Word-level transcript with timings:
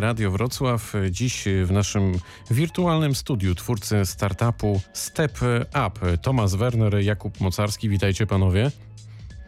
Radio 0.00 0.30
Wrocław. 0.30 0.92
Dziś 1.10 1.44
w 1.64 1.70
naszym 1.70 2.18
wirtualnym 2.50 3.14
studiu 3.14 3.54
twórcy 3.54 4.06
startupu 4.06 4.80
Step 4.92 5.38
Up 5.86 6.18
Tomasz 6.22 6.56
Werner, 6.56 6.94
Jakub 6.94 7.40
Mocarski. 7.40 7.88
Witajcie 7.88 8.26
panowie. 8.26 8.70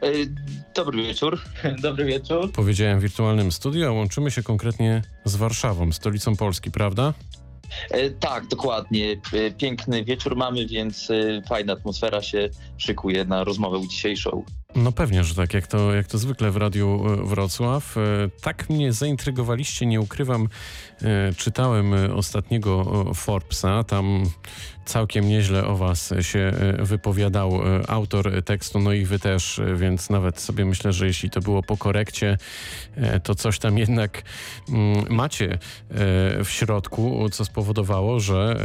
E, 0.02 0.12
dobry 0.74 1.02
wieczór. 1.02 1.40
Dobry 1.82 2.04
wieczór. 2.04 2.52
Powiedziałem 2.52 3.00
wirtualnym 3.00 3.52
studiu, 3.52 3.88
a 3.88 3.92
łączymy 3.92 4.30
się 4.30 4.42
konkretnie 4.42 5.02
z 5.24 5.36
Warszawą, 5.36 5.92
stolicą 5.92 6.36
Polski, 6.36 6.70
prawda? 6.70 7.14
E, 7.90 8.10
tak, 8.10 8.46
dokładnie. 8.46 9.16
E, 9.32 9.50
piękny 9.50 10.04
wieczór 10.04 10.36
mamy, 10.36 10.66
więc 10.66 11.08
fajna 11.48 11.72
atmosfera 11.72 12.22
się 12.22 12.48
szykuje 12.78 13.24
na 13.24 13.44
rozmowę 13.44 13.88
dzisiejszą. 13.88 14.44
No 14.74 14.92
pewnie, 14.92 15.24
że 15.24 15.34
tak, 15.34 15.54
jak 15.54 15.66
to, 15.66 15.94
jak 15.94 16.06
to 16.06 16.18
zwykle 16.18 16.50
w 16.50 16.56
Radiu 16.56 17.02
e, 17.06 17.26
Wrocław. 17.26 17.96
E, 17.96 18.00
tak 18.42 18.70
mnie 18.70 18.92
zaintrygowaliście, 18.92 19.86
nie 19.86 20.00
ukrywam. 20.00 20.48
E, 21.02 21.32
czytałem 21.36 21.94
ostatniego 22.14 23.04
Forbesa, 23.14 23.84
tam 23.84 24.24
całkiem 24.90 25.28
nieźle 25.28 25.64
o 25.64 25.76
was 25.76 26.14
się 26.20 26.52
wypowiadał 26.78 27.60
autor 27.88 28.42
tekstu, 28.44 28.80
no 28.80 28.92
i 28.92 29.04
wy 29.04 29.18
też, 29.18 29.60
więc 29.76 30.10
nawet 30.10 30.40
sobie 30.40 30.64
myślę, 30.64 30.92
że 30.92 31.06
jeśli 31.06 31.30
to 31.30 31.40
było 31.40 31.62
po 31.62 31.76
korekcie, 31.76 32.38
to 33.22 33.34
coś 33.34 33.58
tam 33.58 33.78
jednak 33.78 34.22
mm, 34.68 35.04
macie 35.08 35.58
w 36.44 36.48
środku, 36.48 37.28
co 37.32 37.44
spowodowało, 37.44 38.20
że 38.20 38.56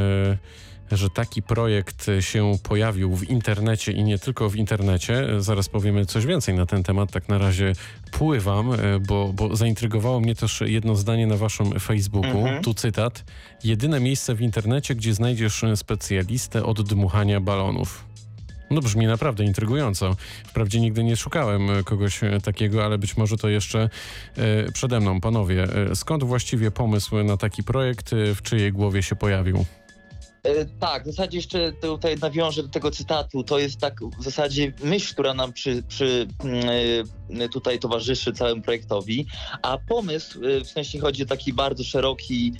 że 0.91 1.09
taki 1.09 1.41
projekt 1.41 2.07
się 2.19 2.51
pojawił 2.63 3.15
w 3.15 3.29
internecie 3.29 3.91
i 3.91 4.03
nie 4.03 4.19
tylko 4.19 4.49
w 4.49 4.55
internecie. 4.55 5.27
Zaraz 5.37 5.69
powiemy 5.69 6.05
coś 6.05 6.25
więcej 6.25 6.55
na 6.55 6.65
ten 6.65 6.83
temat. 6.83 7.11
Tak 7.11 7.29
na 7.29 7.37
razie 7.37 7.73
pływam, 8.11 8.73
e, 8.73 8.77
bo, 8.99 9.33
bo 9.33 9.55
zaintrygowało 9.55 10.19
mnie 10.19 10.35
też 10.35 10.61
jedno 10.65 10.95
zdanie 10.95 11.27
na 11.27 11.37
waszym 11.37 11.79
Facebooku. 11.79 12.37
Mhm. 12.37 12.63
Tu 12.63 12.73
cytat. 12.73 13.23
Jedyne 13.63 13.99
miejsce 13.99 14.35
w 14.35 14.41
internecie, 14.41 14.95
gdzie 14.95 15.13
znajdziesz 15.13 15.65
specjalistę 15.75 16.63
od 16.63 16.81
dmuchania 16.81 17.39
balonów. 17.39 18.05
No 18.71 18.81
brzmi 18.81 19.07
naprawdę 19.07 19.43
intrygująco. 19.43 20.15
Wprawdzie 20.45 20.79
nigdy 20.81 21.03
nie 21.03 21.15
szukałem 21.15 21.69
kogoś 21.83 22.19
takiego, 22.43 22.85
ale 22.85 22.97
być 22.97 23.17
może 23.17 23.37
to 23.37 23.49
jeszcze 23.49 23.89
e, 24.37 24.71
przede 24.71 24.99
mną. 24.99 25.21
Panowie, 25.21 25.63
e, 25.63 25.95
skąd 25.95 26.23
właściwie 26.23 26.71
pomysł 26.71 27.23
na 27.23 27.37
taki 27.37 27.63
projekt, 27.63 28.11
w 28.35 28.41
czyjej 28.41 28.71
głowie 28.71 29.03
się 29.03 29.15
pojawił? 29.15 29.65
E, 30.45 30.65
tak, 30.65 31.03
w 31.03 31.05
zasadzie 31.05 31.37
jeszcze 31.37 31.71
tutaj 31.73 32.15
nawiążę 32.17 32.63
do 32.63 32.69
tego 32.69 32.91
cytatu. 32.91 33.43
To 33.43 33.59
jest 33.59 33.79
tak 33.79 33.99
w 34.19 34.23
zasadzie 34.23 34.73
myśl, 34.83 35.13
która 35.13 35.33
nam 35.33 35.53
przy, 35.53 35.83
przy 35.83 36.27
mm, 36.43 36.65
e, 37.41 37.49
tutaj 37.49 37.79
towarzyszy 37.79 38.33
całemu 38.33 38.61
projektowi, 38.61 39.25
a 39.61 39.77
pomysł, 39.77 40.39
e, 40.45 40.61
w 40.61 40.67
sensie 40.67 40.99
chodzi 40.99 41.23
o 41.23 41.25
taki 41.25 41.53
bardzo 41.53 41.83
szeroki 41.83 42.53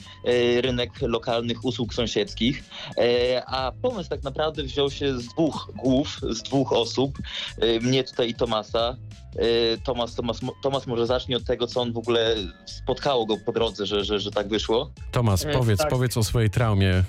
rynek 0.61 1.01
lokalnych 1.01 1.65
usług 1.65 1.93
sąsiedzkich, 1.93 2.63
a 3.47 3.71
pomysł 3.81 4.09
tak 4.09 4.23
naprawdę 4.23 4.63
wziął 4.63 4.91
się 4.91 5.19
z 5.19 5.27
dwóch 5.27 5.71
głów, 5.75 6.19
z 6.29 6.43
dwóch 6.43 6.73
osób, 6.73 7.17
mnie 7.81 8.03
tutaj 8.03 8.29
i 8.29 8.35
Tomasa. 8.35 8.95
Tomas, 9.83 10.15
Tomas, 10.15 10.39
Tomas 10.61 10.87
może 10.87 11.07
zacznie 11.07 11.37
od 11.37 11.43
tego, 11.43 11.67
co 11.67 11.81
on 11.81 11.93
w 11.93 11.97
ogóle 11.97 12.35
spotkało 12.65 13.25
go 13.25 13.37
po 13.37 13.51
drodze, 13.51 13.85
że, 13.85 14.03
że, 14.03 14.19
że 14.19 14.31
tak 14.31 14.47
wyszło. 14.47 14.91
Tomas, 15.11 15.45
powiedz, 15.53 15.79
tak. 15.79 15.89
powiedz 15.89 16.17
o 16.17 16.23
swojej 16.23 16.49
traumie, 16.49 17.03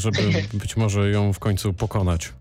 żeby 0.00 0.18
być 0.52 0.76
może 0.76 1.10
ją 1.10 1.32
w 1.32 1.38
końcu 1.38 1.72
pokonać. 1.72 2.32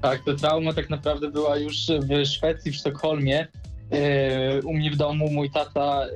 Tak, 0.00 0.24
to 0.24 0.34
trauma 0.34 0.72
tak 0.72 0.90
naprawdę 0.90 1.30
była 1.30 1.56
już 1.56 1.76
w 1.86 2.26
Szwecji, 2.26 2.72
w 2.72 2.76
Sztokholmie. 2.76 3.46
E, 3.90 4.60
u 4.62 4.74
mnie 4.74 4.90
w 4.90 4.96
domu 4.96 5.30
mój 5.30 5.50
tata 5.50 6.06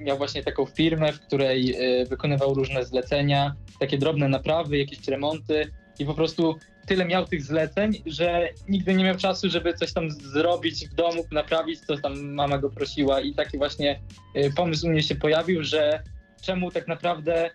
e, 0.00 0.04
miał 0.04 0.18
właśnie 0.18 0.42
taką 0.42 0.66
firmę, 0.66 1.12
w 1.12 1.20
której 1.20 1.74
e, 1.74 2.06
wykonywał 2.06 2.54
różne 2.54 2.84
zlecenia, 2.84 3.54
takie 3.80 3.98
drobne 3.98 4.28
naprawy, 4.28 4.78
jakieś 4.78 5.08
remonty 5.08 5.72
i 5.98 6.04
po 6.04 6.14
prostu 6.14 6.56
tyle 6.86 7.04
miał 7.04 7.26
tych 7.26 7.42
zleceń, 7.42 8.02
że 8.06 8.48
nigdy 8.68 8.94
nie 8.94 9.04
miał 9.04 9.16
czasu, 9.16 9.50
żeby 9.50 9.74
coś 9.74 9.92
tam 9.92 10.10
zrobić 10.10 10.88
w 10.88 10.94
domu, 10.94 11.24
naprawić, 11.32 11.80
co 11.80 11.96
tam 11.96 12.30
mama 12.34 12.58
go 12.58 12.70
prosiła 12.70 13.20
i 13.20 13.34
taki 13.34 13.58
właśnie 13.58 14.00
pomysł 14.56 14.86
u 14.86 14.90
mnie 14.90 15.02
się 15.02 15.14
pojawił, 15.14 15.64
że 15.64 16.02
czemu 16.42 16.70
tak 16.70 16.88
naprawdę 16.88 17.50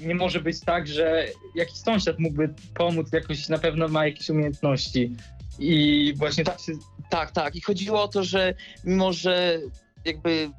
nie 0.00 0.14
może 0.14 0.40
być 0.40 0.60
tak, 0.60 0.86
że 0.86 1.26
jakiś 1.54 1.76
sąsiad 1.76 2.18
mógłby 2.18 2.54
pomóc, 2.74 3.12
jakoś 3.12 3.48
na 3.48 3.58
pewno 3.58 3.88
ma 3.88 4.06
jakieś 4.06 4.30
umiejętności. 4.30 5.16
I 5.58 6.12
właśnie 6.16 6.44
tak 6.44 6.60
się. 6.60 6.72
Tak, 7.10 7.30
tak. 7.30 7.56
I 7.56 7.60
chodziło 7.60 8.02
o 8.02 8.08
to, 8.08 8.24
że 8.24 8.54
mimo, 8.84 9.12
że 9.12 9.58
jakby 10.04 10.50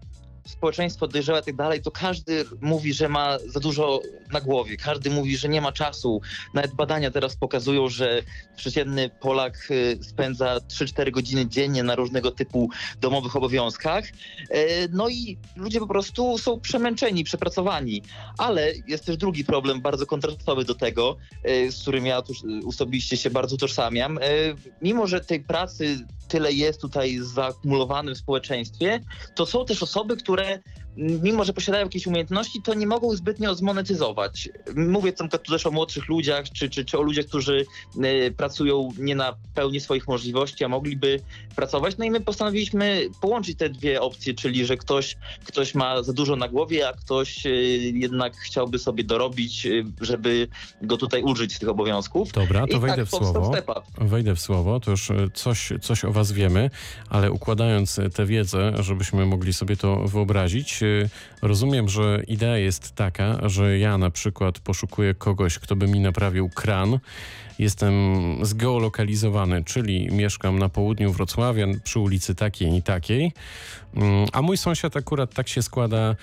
społeczeństwo 0.46 1.08
dojrzałe 1.08 1.40
i 1.40 1.44
tak 1.44 1.56
dalej, 1.56 1.81
to 1.81 1.92
każdy 1.92 2.46
mówi, 2.62 2.94
że 2.94 3.09
ma 3.09 3.38
za 3.48 3.59
dużo 3.59 4.02
na 4.31 4.42
głowie. 4.42 4.78
Każdy 4.78 5.09
mówi, 5.09 5.38
że 5.38 5.50
nie 5.50 5.62
ma 5.62 5.72
czasu. 5.72 6.22
Nawet 6.54 6.74
badania 6.74 7.12
teraz 7.12 7.36
pokazują, 7.36 7.90
że 7.90 8.22
przeciętny 8.56 9.09
Polak 9.09 9.68
y, 9.72 10.00
spędza 10.02 10.58
3-4 10.58 11.12
godziny 11.12 11.48
dziennie 11.48 11.84
na 11.84 11.96
różnego 11.96 12.31
typu 12.31 12.70
domowych 13.02 13.36
obowiązkach. 13.36 14.06
E, 14.50 14.88
no 14.88 15.09
i 15.09 15.38
ludzie 15.56 15.80
po 15.80 15.88
prostu 15.88 16.38
są 16.38 16.60
przemęczeni, 16.60 17.24
przepracowani. 17.24 18.02
Ale 18.38 18.74
jest 18.88 19.06
też 19.06 19.18
drugi 19.18 19.46
problem, 19.46 19.81
bardzo 19.81 20.06
kontrastowy 20.06 20.66
do 20.66 20.75
tego, 20.75 21.18
e, 21.44 21.72
z 21.72 21.81
którym 21.81 22.06
ja 22.06 22.22
osobiście 22.68 23.18
się 23.18 23.30
bardzo 23.30 23.58
tożsamiam. 23.58 24.20
Mimo, 24.81 25.08
że 25.08 25.22
tej 25.22 25.40
pracy 25.40 26.06
tyle 26.28 26.54
jest 26.54 26.82
tutaj 26.82 27.20
zaakumulowane 27.22 28.16
w 28.16 28.18
społeczeństwie, 28.18 29.00
to 29.36 29.46
są 29.46 29.66
też 29.66 29.84
osoby, 29.84 30.18
które 30.18 30.60
mimo, 30.98 31.44
że 31.44 31.54
posiadają 31.54 31.86
jakieś 31.86 32.08
umiejętności, 32.08 32.62
to 32.62 32.74
nie 32.74 32.88
mogą 32.88 33.16
zbytnio 33.16 33.56
zmonetyzować. 33.56 34.50
Mówię 34.76 35.14
tam 35.14 35.30
tu 35.30 35.38
też 35.38 35.66
o 35.66 35.72
młodszych 35.72 36.08
ludziach, 36.08 36.50
czy, 36.50 36.70
czy, 36.70 36.86
czy 36.86 36.98
o 36.98 37.02
ludziach, 37.02 37.26
którzy 37.26 37.66
y, 38.06 38.34
pracują 38.38 38.90
nie 38.98 39.16
na 39.16 39.36
pełni 39.54 39.80
swoich 39.80 40.08
możliwości, 40.08 40.64
a 40.64 40.68
mogliby 40.68 41.20
pracować. 41.56 41.98
No 41.98 42.06
i 42.06 42.12
my 42.12 42.22
postanowiliśmy 42.22 43.09
połączyć 43.22 43.58
te 43.58 43.70
dwie 43.70 44.02
opcje, 44.02 44.34
czyli 44.34 44.66
że 44.66 44.78
ktoś, 44.78 45.18
ktoś 45.46 45.76
ma 45.76 46.04
za 46.04 46.14
dużo 46.14 46.36
na 46.36 46.48
głowie, 46.48 46.88
a 46.88 46.94
ktoś 46.94 47.46
y, 47.46 47.50
jednak 47.94 48.38
chciałby 48.38 48.80
sobie 48.80 49.04
dorobić, 49.04 49.66
y, 49.66 49.86
żeby 50.02 50.48
go 50.81 50.98
tutaj 50.98 51.24
użyć 51.24 51.56
z 51.56 51.60
tych 51.60 51.70
obowiązków. 51.70 52.31
Dobra, 52.31 52.68
to 52.68 52.78
I 52.78 52.80
wejdę 52.80 52.98
tak 52.98 53.06
w 53.06 53.10
słowo. 53.10 53.52
Wejdę 53.98 54.36
w 54.36 54.40
słowo, 54.40 54.80
to 54.80 54.92
już 54.92 55.12
coś, 55.34 55.74
coś 55.81 56.06
o 56.06 56.12
was 56.12 56.31
wiemy, 56.31 56.70
ale 57.10 57.31
układając 57.31 58.00
tę 58.16 58.25
wiedzę, 58.25 58.74
żebyśmy 58.80 59.25
mogli 59.25 59.54
sobie 59.54 59.78
to 59.78 60.08
wyobrazić, 60.08 60.83
rozumiem, 61.42 61.90
że 61.90 62.24
idea 62.28 62.58
jest 62.58 62.96
taka, 62.96 63.50
że 63.50 63.80
ja 63.80 63.98
na 63.98 64.10
przykład 64.10 64.60
poszukuję 64.60 65.14
kogoś, 65.14 65.60
kto 65.60 65.76
by 65.76 65.88
mi 65.88 66.00
naprawił 66.00 66.50
kran. 66.50 67.00
Jestem 67.60 67.94
zgeolokalizowany, 68.42 69.64
czyli 69.64 70.08
mieszkam 70.12 70.60
na 70.60 70.70
południu 70.70 71.12
Wrocławia 71.12 71.68
przy 71.84 72.00
ulicy 72.00 72.36
takiej 72.36 72.76
i 72.76 72.82
takiej, 72.82 73.32
mm, 73.96 74.28
a 74.34 74.42
mój 74.42 74.58
sąsiad 74.58 74.98
akurat 74.98 75.34
tak 75.34 75.48
się 75.48 75.62
składa, 75.62 76.16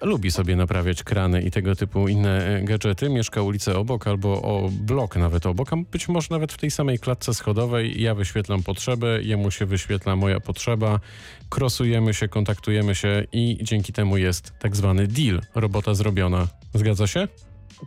lubi 0.00 0.30
sobie 0.30 0.56
naprawiać 0.56 1.02
krany 1.02 1.42
i 1.42 1.50
tego 1.50 1.76
typu 1.76 2.08
inne 2.08 2.46
e, 2.46 2.62
gadżety. 2.62 3.08
Mieszka 3.08 3.42
ulicę 3.42 3.78
obok 3.78 4.06
albo 4.06 4.42
o 4.42 4.70
blok 4.72 5.16
nawet 5.16 5.46
obok, 5.46 5.72
a 5.72 5.76
być 5.76 6.08
może 6.08 6.28
nawet 6.30 6.52
w 6.52 6.58
tej 6.58 6.70
samej 6.70 6.98
klatce 6.98 7.34
schodowej. 7.34 8.02
Ja 8.02 8.14
wyświetlam 8.14 8.62
potrzebę, 8.62 9.22
jemu 9.22 9.50
się 9.50 9.66
wyświetla 9.66 10.16
moja 10.16 10.40
potrzeba, 10.40 11.00
krosujemy 11.48 12.14
się, 12.14 12.28
kontaktujemy 12.28 12.94
się 12.94 13.24
i 13.32 13.58
dzięki 13.62 13.92
temu 13.92 14.16
jest 14.16 14.52
tak 14.58 14.76
zwany 14.76 15.06
deal, 15.06 15.40
robota 15.54 15.94
zrobiona. 15.94 16.48
Zgadza 16.74 17.06
się? 17.06 17.28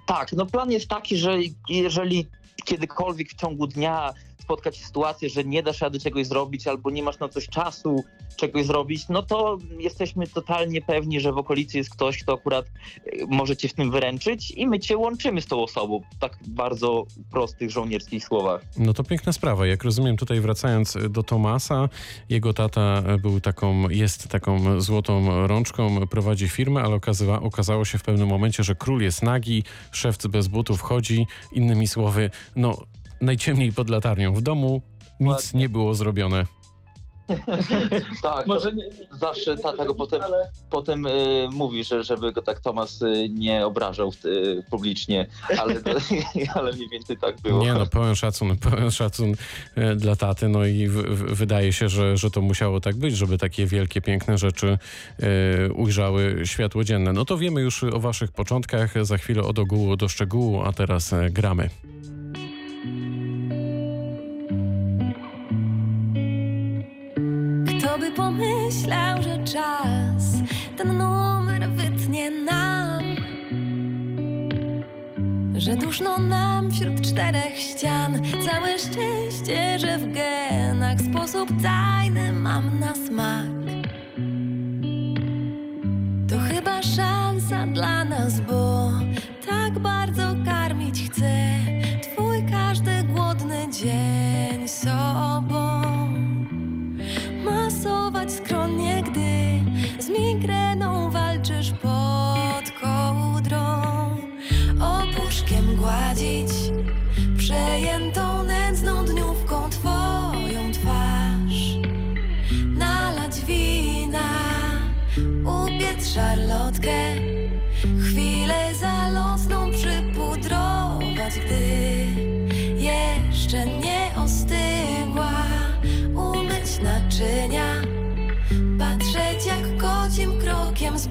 Tak, 0.08 0.34
no 0.34 0.46
plan 0.46 0.72
jest 0.72 0.88
taki, 0.88 1.18
że 1.18 1.38
jeżeli 1.70 2.28
kiedykolwiek 2.66 3.30
w 3.30 3.36
ciągu 3.36 3.68
dnia 3.68 4.14
spotkać 4.42 4.78
sytuację, 4.86 5.30
że 5.30 5.44
nie 5.44 5.64
dasz 5.64 5.82
rady 5.82 6.00
czegoś 6.00 6.28
zrobić 6.28 6.68
albo 6.68 6.92
nie 6.92 7.04
masz 7.04 7.20
na 7.20 7.30
coś 7.30 7.48
czasu 7.48 8.04
czegoś 8.36 8.66
zrobić, 8.66 9.10
no 9.10 9.24
to 9.24 9.58
jesteśmy 9.80 10.28
totalnie 10.28 10.82
pewni, 10.82 11.20
że 11.20 11.32
w 11.32 11.38
okolicy 11.38 11.78
jest 11.78 11.90
ktoś, 11.90 12.24
kto 12.24 12.34
akurat 12.34 12.66
e, 12.66 12.72
może 13.28 13.58
cię 13.58 13.68
w 13.68 13.74
tym 13.74 13.92
wyręczyć 13.92 14.52
i 14.52 14.68
my 14.68 14.80
cię 14.80 14.98
łączymy 14.98 15.42
z 15.42 15.46
tą 15.46 15.64
osobą. 15.64 16.02
Tak 16.20 16.38
bardzo 16.48 17.06
prostych 17.32 17.72
żołnierskich 17.72 18.26
słowach. 18.26 18.62
No 18.78 18.94
to 18.94 19.04
piękna 19.04 19.34
sprawa. 19.34 19.68
Jak 19.68 19.84
rozumiem, 19.84 20.18
tutaj 20.18 20.40
wracając 20.40 20.98
do 21.10 21.24
Tomasa, 21.24 21.90
jego 22.30 22.54
tata 22.54 23.04
był 23.22 23.42
taką, 23.42 23.90
jest 23.90 24.28
taką 24.28 24.82
złotą 24.82 25.48
rączką, 25.48 26.08
prowadzi 26.08 26.50
firmę, 26.50 26.82
ale 26.82 26.96
okazywa, 26.96 27.42
okazało 27.42 27.86
się 27.86 27.98
w 27.98 28.04
pewnym 28.04 28.28
momencie, 28.28 28.64
że 28.64 28.76
król 28.76 29.02
jest 29.02 29.24
nagi, 29.24 29.64
szewc 29.92 30.28
bez 30.28 30.48
butów 30.48 30.82
chodzi. 30.82 31.28
Innymi 31.52 31.88
słowy, 31.88 32.30
no 32.56 32.78
najciemniej 33.22 33.74
pod 33.74 33.90
latarnią 33.90 34.34
w 34.34 34.42
domu, 34.42 34.82
nic 35.20 35.54
nie 35.54 35.70
było 35.70 35.96
zrobione. 35.96 36.46
Tak, 38.22 38.48
Może 38.48 38.74
nie, 38.74 38.84
zawsze 39.12 39.58
tata 39.58 39.86
go 39.86 39.96
potem, 40.04 40.22
ale 40.22 40.52
potem 40.70 41.06
y, 41.06 41.48
mówi, 41.52 41.84
że 41.84 42.04
żeby 42.04 42.32
go 42.32 42.42
tak 42.42 42.60
Tomas 42.60 43.02
y, 43.02 43.30
nie 43.30 43.66
obrażał 43.66 44.14
y, 44.26 44.64
publicznie, 44.70 45.28
ale, 45.60 45.76
ale 46.56 46.74
mniej 46.74 46.90
więcej 46.90 47.18
tak 47.18 47.42
było. 47.42 47.64
Nie 47.64 47.74
no, 47.74 47.86
pełen 47.86 48.16
szacun, 48.16 48.58
pełen 48.58 48.92
szacun 48.92 49.36
e, 49.76 49.96
dla 49.96 50.16
taty, 50.16 50.48
no 50.48 50.66
i 50.66 50.88
w, 50.88 50.94
w, 50.94 51.36
wydaje 51.36 51.74
się, 51.74 51.90
że, 51.90 52.18
że 52.18 52.32
to 52.32 52.42
musiało 52.42 52.80
tak 52.80 52.96
być, 52.96 53.18
żeby 53.18 53.38
takie 53.38 53.66
wielkie, 53.66 54.02
piękne 54.02 54.38
rzeczy 54.38 54.78
e, 55.20 55.74
ujrzały 55.74 56.42
światło 56.46 56.84
dzienne. 56.84 57.14
No 57.14 57.26
to 57.26 57.38
wiemy 57.38 57.62
już 57.62 57.84
o 57.84 58.00
waszych 58.00 58.32
początkach, 58.32 59.06
za 59.06 59.18
chwilę 59.18 59.44
od 59.44 59.60
ogółu 59.60 59.96
do 59.96 60.10
szczegółu, 60.10 60.62
a 60.62 60.74
teraz 60.74 61.14
e, 61.14 61.30
gramy. 61.30 61.70
Pomyślał, 68.72 69.22
że 69.22 69.44
czas 69.44 70.24
ten 70.78 70.98
numer 70.98 71.70
wytnie 71.70 72.32
nam? 72.32 73.04
Że 75.58 75.76
duszno 75.76 76.18
nam 76.18 76.72
wśród 76.72 77.02
czterech 77.02 77.58
ścian 77.58 78.22
Całe 78.46 78.80
szczęście, 78.80 79.80
że 79.80 79.98
w 79.98 80.14
genach 80.14 81.02
sposób 81.02 81.50
tajny 81.64 82.34
mam 82.34 82.80
na 82.80 82.96
smak 82.96 83.52
To 86.30 86.40
chyba 86.40 86.82
szansa 86.82 87.68
dla 87.68 88.06
nas, 88.06 88.40
bo 88.40 88.92
tak 89.48 89.80
bardzo 89.80 90.31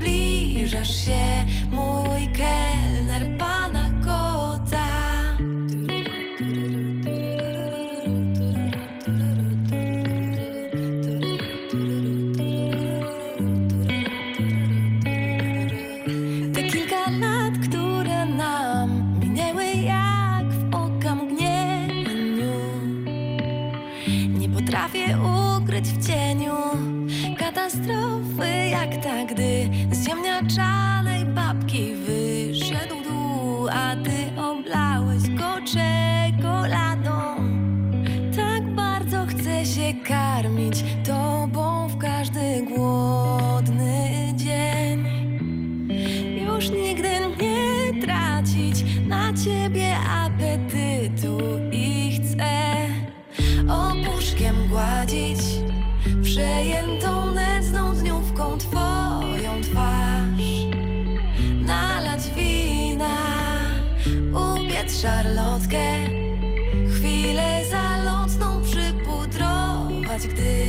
zbliżasz 0.01 1.05
się 1.05 1.47
szarlotkę, 65.03 65.97
chwilę 66.95 67.63
zalotną 67.71 68.63
przypudrować, 68.63 70.27
gdy 70.29 70.65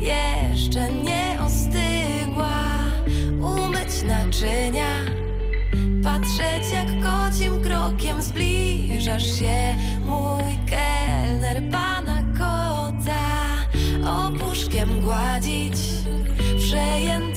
jeszcze 0.00 0.92
nie 0.92 1.38
ostygła, 1.46 2.60
umyć 3.40 4.02
naczynia. 4.06 5.24
Patrzeć 6.04 6.72
jak 6.72 6.88
kocim 7.02 7.62
krokiem 7.62 8.22
zbliżasz 8.22 9.38
się 9.38 9.74
Mój 10.06 10.58
kelner 10.70 11.62
pana 11.70 12.22
kota 12.38 13.24
Opuszkiem 14.06 15.00
gładzić 15.00 15.76
Przejętą 16.58 17.33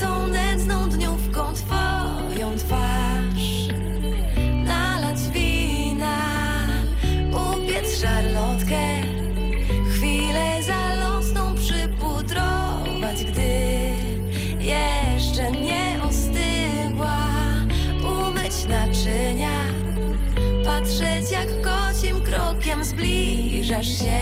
krokiem 22.68 22.86
zbliżasz 22.86 23.88
się 23.88 24.20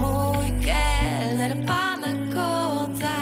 Mój 0.00 0.66
kelner 0.66 1.66
pana 1.66 2.34
kota 2.34 3.16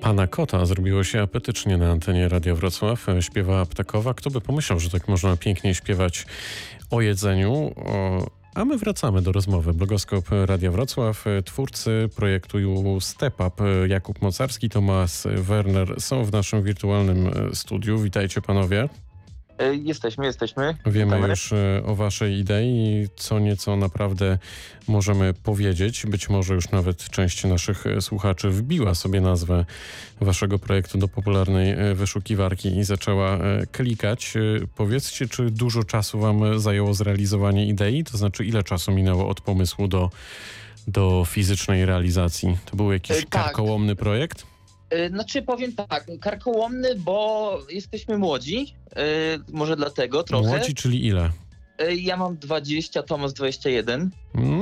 Pana 0.00 0.26
Kota 0.26 0.66
zrobiło 0.66 1.04
się 1.04 1.22
apetycznie 1.22 1.76
na 1.76 1.90
antenie 1.90 2.28
Radia 2.28 2.54
Wrocław. 2.54 3.06
Śpiewała 3.20 3.66
Ptakowa. 3.66 4.14
Kto 4.14 4.30
by 4.30 4.40
pomyślał, 4.40 4.80
że 4.80 4.90
tak 4.90 5.08
można 5.08 5.36
pięknie 5.36 5.74
śpiewać 5.74 6.26
o 6.90 7.00
jedzeniu? 7.00 7.72
O... 7.76 8.26
A 8.54 8.64
my 8.64 8.78
wracamy 8.78 9.22
do 9.22 9.32
rozmowy. 9.32 9.74
Blogoskop 9.74 10.24
Radia 10.46 10.70
Wrocław. 10.70 11.24
Twórcy 11.44 12.08
projektu 12.16 12.58
Step 13.00 13.40
Up 13.40 13.64
Jakub 13.88 14.22
Mocarski, 14.22 14.68
Tomasz 14.68 15.22
Werner 15.24 16.00
są 16.00 16.24
w 16.24 16.32
naszym 16.32 16.62
wirtualnym 16.62 17.30
studiu. 17.54 17.98
Witajcie 17.98 18.42
panowie. 18.42 18.88
E, 19.58 19.74
Jesteśmy, 19.74 20.26
jesteśmy. 20.26 20.76
Wiemy 20.86 21.16
Witamy. 21.16 21.28
już 21.28 21.52
e, 21.52 21.82
o 21.86 21.94
waszej 21.94 22.38
idei, 22.38 23.08
co 23.16 23.38
nieco 23.38 23.76
naprawdę 23.76 24.38
możemy 24.88 25.34
powiedzieć. 25.34 26.06
Być 26.06 26.28
może 26.28 26.54
już 26.54 26.70
nawet 26.70 27.10
część 27.10 27.44
naszych 27.44 27.86
e, 27.86 28.00
słuchaczy 28.00 28.50
wbiła 28.50 28.94
sobie 28.94 29.20
nazwę 29.20 29.64
waszego 30.20 30.58
projektu 30.58 30.98
do 30.98 31.08
popularnej 31.08 31.94
wyszukiwarki 31.94 32.76
i 32.76 32.84
zaczęła 32.84 33.38
klikać. 33.72 34.34
Powiedzcie, 34.76 35.28
czy 35.28 35.50
dużo 35.50 35.84
czasu 35.84 36.18
wam 36.18 36.60
zajęło 36.60 36.94
zrealizowanie 36.94 37.66
idei? 37.66 38.04
To 38.04 38.18
znaczy, 38.18 38.44
ile 38.44 38.62
czasu 38.62 38.92
minęło 38.92 39.28
od 39.28 39.40
pomysłu 39.40 39.88
do, 39.88 40.10
do 40.88 41.24
fizycznej 41.26 41.86
realizacji? 41.86 42.58
To 42.70 42.76
był 42.76 42.92
jakiś 42.92 43.16
tak. 43.16 43.28
karkołomny 43.28 43.96
projekt? 43.96 44.46
E, 44.90 45.08
Znaczy 45.08 45.42
powiem 45.42 45.72
tak, 45.72 46.06
karkołomny, 46.20 46.94
bo 46.94 47.58
jesteśmy 47.70 48.18
młodzi, 48.18 48.74
e, 48.96 49.02
może 49.52 49.76
dlatego 49.76 50.22
trochę. 50.22 50.48
Młodzi, 50.48 50.74
czyli 50.74 51.06
ile? 51.06 51.30
E, 51.78 51.94
Ja 51.94 52.16
mam 52.16 52.36
20, 52.36 53.02
Tomasz 53.02 53.32
21. 53.32 54.10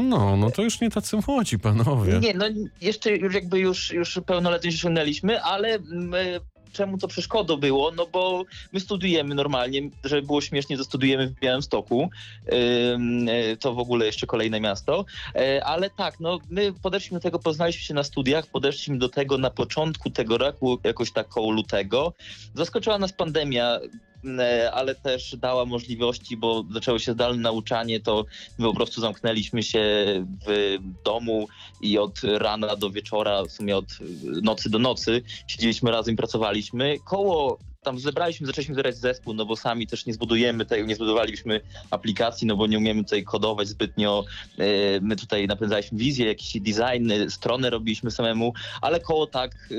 No, 0.02 0.36
no 0.36 0.50
to 0.50 0.62
już 0.62 0.80
nie 0.80 0.90
tacy 0.90 1.16
młodzi 1.28 1.58
panowie. 1.58 2.18
Nie, 2.18 2.34
no 2.34 2.44
jeszcze 2.80 3.16
już 3.16 3.34
jakby 3.34 3.58
już, 3.58 3.92
już 3.92 4.20
pełnoletność 4.26 4.76
osiągnęliśmy, 4.76 5.42
ale 5.42 5.78
my, 5.90 6.40
czemu 6.74 6.98
to 6.98 7.08
przeszkodą 7.08 7.56
było? 7.56 7.90
No 7.90 8.06
bo 8.06 8.44
my 8.72 8.80
studiujemy 8.80 9.34
normalnie, 9.34 9.82
żeby 10.04 10.22
było 10.22 10.40
śmiesznie, 10.40 10.76
to 10.76 10.84
studujemy 10.84 11.28
w 11.28 11.40
Białymstoku. 11.40 12.10
Ym, 12.92 13.28
e, 13.28 13.56
To 13.56 13.74
w 13.74 13.78
ogóle 13.78 14.06
jeszcze 14.06 14.26
kolejne 14.26 14.60
miasto. 14.60 15.04
E, 15.34 15.64
Ale 15.64 15.90
tak, 15.90 16.20
no 16.20 16.38
my 16.50 16.72
podeszliśmy 16.82 17.18
do 17.18 17.22
tego, 17.22 17.38
poznaliśmy 17.38 17.82
się 17.82 17.94
na 17.94 18.02
studiach, 18.02 18.46
podeszliśmy 18.46 18.98
do 18.98 19.08
tego 19.08 19.38
na 19.38 19.50
początku 19.50 20.10
tego 20.10 20.38
roku, 20.38 20.78
jakoś 20.84 21.12
tak 21.12 21.28
koło 21.28 21.50
lutego. 21.50 22.12
Zaskoczyła 22.54 22.98
nas 22.98 23.12
pandemia. 23.12 23.80
E, 24.38 24.72
ale 24.72 24.94
też 24.94 25.36
dała 25.36 25.64
możliwości, 25.64 26.36
bo 26.36 26.64
zaczęło 26.70 26.98
się 26.98 27.12
zdalne 27.12 27.42
nauczanie, 27.42 28.00
to 28.00 28.24
my 28.58 28.66
po 28.66 28.74
prostu 28.74 29.00
zamknęliśmy 29.00 29.62
się 29.62 29.84
w 30.46 30.78
domu 31.04 31.48
i 31.80 31.98
od 31.98 32.20
rana 32.24 32.76
do 32.76 32.90
wieczora, 32.90 33.44
w 33.44 33.52
sumie 33.52 33.76
od 33.76 33.86
nocy 34.42 34.70
do 34.70 34.78
nocy 34.78 35.22
siedzieliśmy 35.46 35.90
razem, 35.90 36.16
pracowaliśmy. 36.16 36.96
Koło 37.04 37.58
tam 37.84 37.98
zebraliśmy, 37.98 38.46
zaczęliśmy 38.46 38.74
zbierać 38.74 38.96
zespół, 38.96 39.34
no 39.34 39.46
bo 39.46 39.56
sami 39.56 39.86
też 39.86 40.06
nie 40.06 40.14
zbudujemy 40.14 40.66
tego, 40.66 40.86
nie 40.86 40.94
zbudowaliśmy 40.94 41.60
aplikacji, 41.90 42.46
no 42.46 42.56
bo 42.56 42.66
nie 42.66 42.78
umiemy 42.78 43.04
tutaj 43.04 43.24
kodować 43.24 43.68
zbytnio. 43.68 44.24
E, 44.58 44.64
My 45.00 45.16
tutaj 45.16 45.46
napędzaliśmy 45.46 45.98
wizję, 45.98 46.26
jakieś 46.26 46.60
designy, 46.60 47.30
strony 47.30 47.70
robiliśmy 47.70 48.10
samemu, 48.10 48.52
ale 48.80 49.00
koło 49.00 49.26
tak 49.26 49.52
e, 49.54 49.74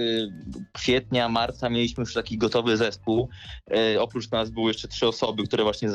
kwietnia, 0.73 1.29
marca 1.29 1.69
mieliśmy 1.69 2.01
już 2.01 2.13
taki 2.13 2.37
gotowy 2.37 2.77
zespół. 2.77 3.29
E, 3.71 4.01
Oprócz 4.01 4.31
nas 4.31 4.49
były 4.49 4.67
jeszcze 4.67 4.87
trzy 4.87 5.07
osoby, 5.07 5.43
które 5.47 5.63
właśnie 5.63 5.89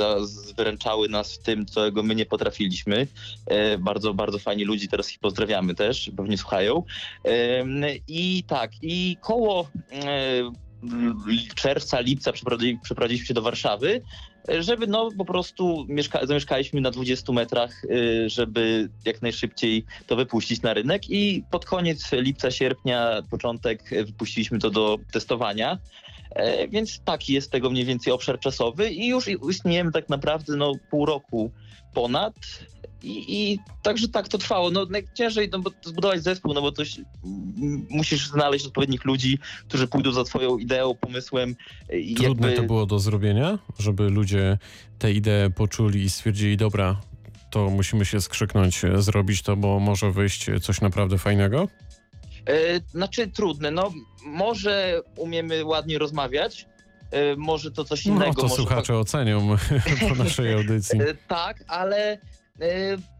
wyręczały 0.56 1.08
nas 1.08 1.34
w 1.34 1.38
tym, 1.38 1.66
czego 1.66 2.02
my 2.02 2.14
nie 2.14 2.26
potrafiliśmy. 2.26 3.06
Bardzo, 3.78 4.14
bardzo 4.14 4.38
fajni 4.38 4.64
ludzi, 4.64 4.88
teraz 4.88 5.12
ich 5.12 5.18
pozdrawiamy 5.18 5.74
też, 5.74 6.10
pewnie 6.16 6.38
słuchają. 6.38 6.82
I 8.08 8.44
tak, 8.46 8.70
i 8.82 9.16
koło 9.20 9.68
czerwca, 11.54 12.00
lipca 12.00 12.32
przeprowadzi- 12.32 12.78
przeprowadziliśmy 12.82 13.26
się 13.26 13.34
do 13.34 13.42
Warszawy, 13.42 14.02
żeby 14.60 14.86
no 14.86 15.08
po 15.18 15.24
prostu 15.24 15.86
mieszka- 15.88 16.26
zamieszkaliśmy 16.26 16.80
na 16.80 16.90
20 16.90 17.32
metrach, 17.32 17.82
e, 17.84 18.28
żeby 18.28 18.88
jak 19.04 19.22
najszybciej 19.22 19.84
to 20.06 20.16
wypuścić 20.16 20.62
na 20.62 20.74
rynek 20.74 21.10
i 21.10 21.44
pod 21.50 21.64
koniec 21.64 22.12
lipca, 22.12 22.50
sierpnia, 22.50 23.22
początek 23.30 23.82
wypuściliśmy 24.06 24.58
to 24.58 24.70
do 24.70 24.98
testowania. 25.12 25.78
E, 26.30 26.68
Więc 26.68 27.00
taki 27.04 27.32
jest 27.32 27.50
tego 27.52 27.70
mniej 27.70 27.84
więcej 27.84 28.12
obszar 28.12 28.38
czasowy 28.40 28.90
i 28.90 29.08
już 29.08 29.28
istniejemy 29.50 29.92
tak 29.92 30.08
naprawdę 30.08 30.56
no, 30.56 30.72
pół 30.90 31.06
roku 31.06 31.50
ponad. 31.94 32.34
I, 33.02 33.52
I 33.52 33.58
także 33.82 34.08
tak 34.08 34.28
to 34.28 34.38
trwało. 34.38 34.70
No 34.70 34.86
najciężej 34.90 35.48
no, 35.52 35.58
bo 35.58 35.70
zbudować 35.82 36.22
zespół, 36.22 36.54
no 36.54 36.62
bo 36.62 36.72
to 36.72 36.82
musisz 37.90 38.28
znaleźć 38.28 38.66
odpowiednich 38.66 39.04
ludzi, 39.04 39.38
którzy 39.68 39.86
pójdą 39.86 40.12
za 40.12 40.24
twoją 40.24 40.58
ideą, 40.58 40.94
pomysłem. 40.94 41.56
I 41.92 42.14
Trudne 42.14 42.46
jakby... 42.46 42.62
to 42.62 42.66
było 42.66 42.86
do 42.86 42.98
zrobienia, 42.98 43.58
żeby 43.78 44.10
ludzie 44.10 44.58
tę 44.98 45.12
ideę 45.12 45.50
poczuli 45.50 46.02
i 46.02 46.10
stwierdzili, 46.10 46.56
dobra, 46.56 47.00
to 47.50 47.70
musimy 47.70 48.04
się 48.04 48.20
skrzyknąć, 48.20 48.84
e, 48.84 49.02
zrobić 49.02 49.42
to, 49.42 49.56
bo 49.56 49.80
może 49.80 50.10
wyjść 50.10 50.46
coś 50.62 50.80
naprawdę 50.80 51.18
fajnego? 51.18 51.68
E, 52.46 52.80
Znaczy 52.90 53.28
trudne, 53.28 53.70
no 53.70 53.92
może 54.26 55.02
umiemy 55.16 55.64
ładnie 55.64 55.98
rozmawiać, 55.98 56.66
e, 57.10 57.36
może 57.36 57.70
to 57.70 57.84
coś 57.84 58.06
innego. 58.06 58.42
No 58.42 58.48
to 58.48 58.48
słuchacze 58.48 58.98
ocenią 58.98 59.56
po 60.08 60.14
naszej 60.14 60.52
audycji. 60.52 61.00
E, 61.02 61.14
Tak, 61.28 61.64
ale 61.68 62.12
e, 62.12 62.18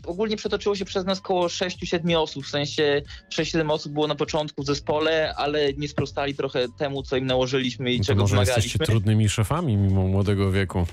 ogólnie 0.07 0.37
przetoczyło 0.37 0.77
się 0.77 0.85
przez 0.85 1.05
nas 1.05 1.19
około 1.19 1.47
6-7 1.47 2.17
osób, 2.17 2.45
w 2.45 2.49
sensie 2.51 3.03
6-7 3.33 3.71
osób 3.73 3.93
było 3.93 4.07
na 4.07 4.15
początku 4.15 4.63
w 4.63 4.67
zespole, 4.67 5.35
ale 5.37 5.73
nie 5.73 5.89
sprostali 5.89 6.35
trochę 6.35 6.67
temu, 6.79 7.03
co 7.03 7.17
im 7.17 7.27
nałożyliśmy 7.27 7.93
i 7.93 7.99
To 7.99 8.05
czego 8.05 8.23
może 8.23 8.37
jesteście 8.37 8.61
wymagaliśmy. 8.61 8.87
trudnymi 8.87 9.29
szefami 9.29 9.77
mimo 9.77 10.03
młodego 10.09 10.53
wieku. 10.53 10.87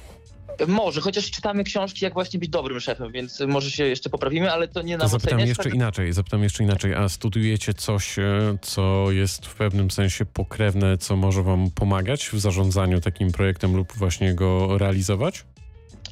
Może, 0.68 1.02
chociaż 1.02 1.32
czytamy 1.32 1.64
książki, 1.64 2.06
jak 2.06 2.14
właśnie 2.14 2.40
być 2.40 2.50
dobrym 2.50 2.80
szefem, 2.80 3.12
więc 3.12 3.40
może 3.48 3.72
się 3.72 3.84
jeszcze 3.86 4.10
poprawimy, 4.10 4.52
ale 4.52 4.68
to 4.68 4.82
nie 4.82 4.94
To 4.94 5.00
nam 5.00 5.08
zapytam 5.10 5.30
oceniać. 5.34 5.50
jeszcze 5.50 5.64
tak- 5.64 5.74
inaczej, 5.74 6.14
zapytam 6.14 6.44
jeszcze 6.44 6.64
inaczej, 6.64 6.94
a 6.96 7.10
studujecie 7.10 7.74
coś, 7.74 8.20
e, 8.20 8.58
co 8.62 9.12
jest 9.12 9.46
w 9.46 9.56
pewnym 9.56 9.92
sensie 9.92 10.26
pokrewne, 10.26 10.98
co 10.98 11.16
może 11.16 11.44
wam 11.44 11.72
pomagać 11.72 12.30
w 12.30 12.40
zarządzaniu 12.40 13.02
takim 13.02 13.32
projektem 13.32 13.76
lub 13.76 13.94
właśnie 13.94 14.34
go 14.34 14.78
realizować? 14.78 15.46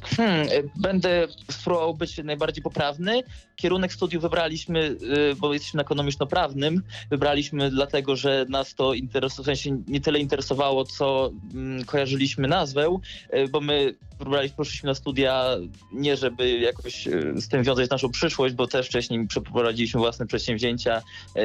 Hmm, 0.06 0.48
y, 0.48 0.70
będę 0.76 1.28
spróbował 1.50 1.94
być 1.94 2.18
najbardziej 2.18 2.62
poprawny. 2.62 3.22
Kierunek 3.56 3.92
studiów 3.92 4.22
wybraliśmy, 4.22 4.80
y, 4.80 5.36
bo 5.36 5.52
jesteśmy 5.52 5.78
na 5.78 5.82
ekonomiczno-prawnym, 5.82 6.82
wybraliśmy 7.10 7.70
dlatego, 7.70 8.16
że 8.16 8.46
nas 8.48 8.74
to 8.74 8.92
w 9.38 9.44
sensie 9.44 9.82
nie 9.88 10.00
tyle 10.00 10.18
interesowało, 10.18 10.84
co 10.84 11.30
mm, 11.54 11.84
kojarzyliśmy 11.84 12.48
nazwę, 12.48 12.98
y, 13.34 13.48
bo 13.48 13.60
my 13.60 13.94
wybraliśmy, 14.18 14.56
poszliśmy 14.56 14.86
na 14.86 14.94
studia 14.94 15.46
nie 15.92 16.16
żeby 16.16 16.50
jakoś 16.50 17.08
z 17.34 17.48
tym 17.48 17.62
wiązać 17.62 17.90
naszą 17.90 18.10
przyszłość, 18.10 18.54
bo 18.54 18.66
też 18.66 18.86
wcześniej 18.86 19.26
przeprowadziliśmy 19.26 20.00
własne 20.00 20.26
przedsięwzięcia, 20.26 21.02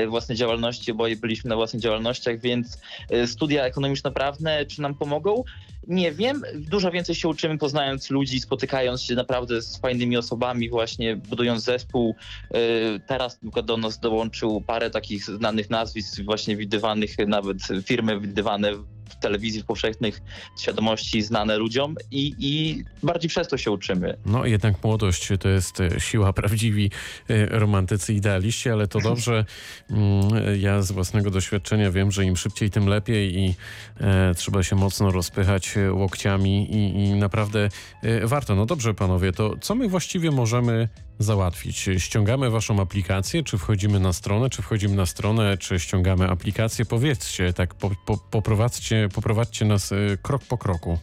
własne 0.08 0.36
działalności, 0.36 0.92
oboje 0.92 1.16
byliśmy 1.16 1.50
na 1.50 1.56
własnych 1.56 1.82
działalnościach, 1.82 2.40
więc 2.40 2.78
studia 3.26 3.64
ekonomiczno-prawne 3.64 4.66
czy 4.66 4.82
nam 4.82 4.96
pomogą? 4.96 5.44
Nie 5.88 6.12
wiem, 6.12 6.42
dużo 6.56 6.92
więcej 6.92 7.16
się 7.16 7.28
uczymy 7.28 7.58
poznając 7.58 8.10
ludzi, 8.10 8.40
spotykając 8.40 9.02
się 9.02 9.16
naprawdę 9.16 9.62
z 9.62 9.78
fajnymi 9.78 10.18
osobami, 10.18 10.70
właśnie 10.70 11.16
budując 11.16 11.64
zespół. 11.64 12.16
Yy, 12.54 12.60
Teraz 13.08 13.38
przykład 13.38 13.66
do 13.66 13.78
nas 13.78 14.00
dołączył 14.00 14.62
parę 14.62 14.90
takich 14.90 15.26
znanych 15.26 15.70
nazwisk, 15.70 16.22
właśnie 16.24 16.58
widywanych, 16.58 17.16
nawet 17.28 17.58
firmy 17.86 18.20
widywane 18.20 18.72
w 19.12 19.20
telewizji 19.20 19.64
powszechnych, 19.64 20.22
świadomości 20.60 21.22
znane 21.22 21.58
ludziom 21.58 21.96
i, 22.12 22.34
i 22.40 22.84
bardziej 23.04 23.30
przez 23.30 23.48
to 23.48 23.58
się 23.58 23.72
uczymy. 23.72 24.18
No 24.26 24.46
jednak 24.46 24.84
młodość 24.84 25.30
to 25.40 25.50
jest 25.50 25.82
e, 25.82 26.00
siła 26.00 26.34
prawdziwi 26.42 26.92
e, 27.30 27.46
romantycy 27.46 28.14
idealiści, 28.14 28.70
ale 28.70 28.88
to 28.88 29.00
dobrze. 29.00 29.46
Mm, 29.90 30.62
Ja 30.62 30.82
z 30.82 30.92
własnego 30.92 31.32
doświadczenia 31.32 31.92
wiem, 31.92 32.12
że 32.12 32.26
im 32.26 32.38
szybciej, 32.38 32.70
tym 32.70 32.88
lepiej 32.88 33.38
i 33.40 33.56
e, 34.00 34.34
trzeba 34.36 34.64
się 34.64 34.76
mocno 34.76 35.12
rozpychać 35.12 35.76
łokciami 35.92 36.72
i, 36.76 37.04
i 37.06 37.14
naprawdę 37.14 37.70
e, 38.04 38.28
warto. 38.28 38.56
No 38.56 38.66
dobrze 38.66 38.94
panowie, 38.94 39.32
to 39.32 39.56
co 39.62 39.76
my 39.76 39.90
właściwie 39.90 40.32
możemy 40.32 40.90
załatwić? 41.24 41.90
Ściągamy 41.98 42.50
waszą 42.50 42.82
aplikację, 42.82 43.44
czy 43.44 43.58
wchodzimy 43.58 44.00
na 44.00 44.14
stronę, 44.14 44.50
czy 44.50 44.62
wchodzimy 44.62 44.96
na 44.96 45.06
stronę, 45.06 45.58
czy 45.58 45.80
ściągamy 45.80 46.30
aplikację? 46.30 46.86
Powiedzcie, 46.86 47.54
tak 47.54 47.76
po, 47.76 47.92
po, 48.06 48.18
poprowadźcie, 48.18 49.10
poprowadźcie 49.14 49.66
nas 49.66 49.92
e, 49.92 49.96
krok 50.22 50.44
po 50.44 50.58
kroku. 50.58 51.00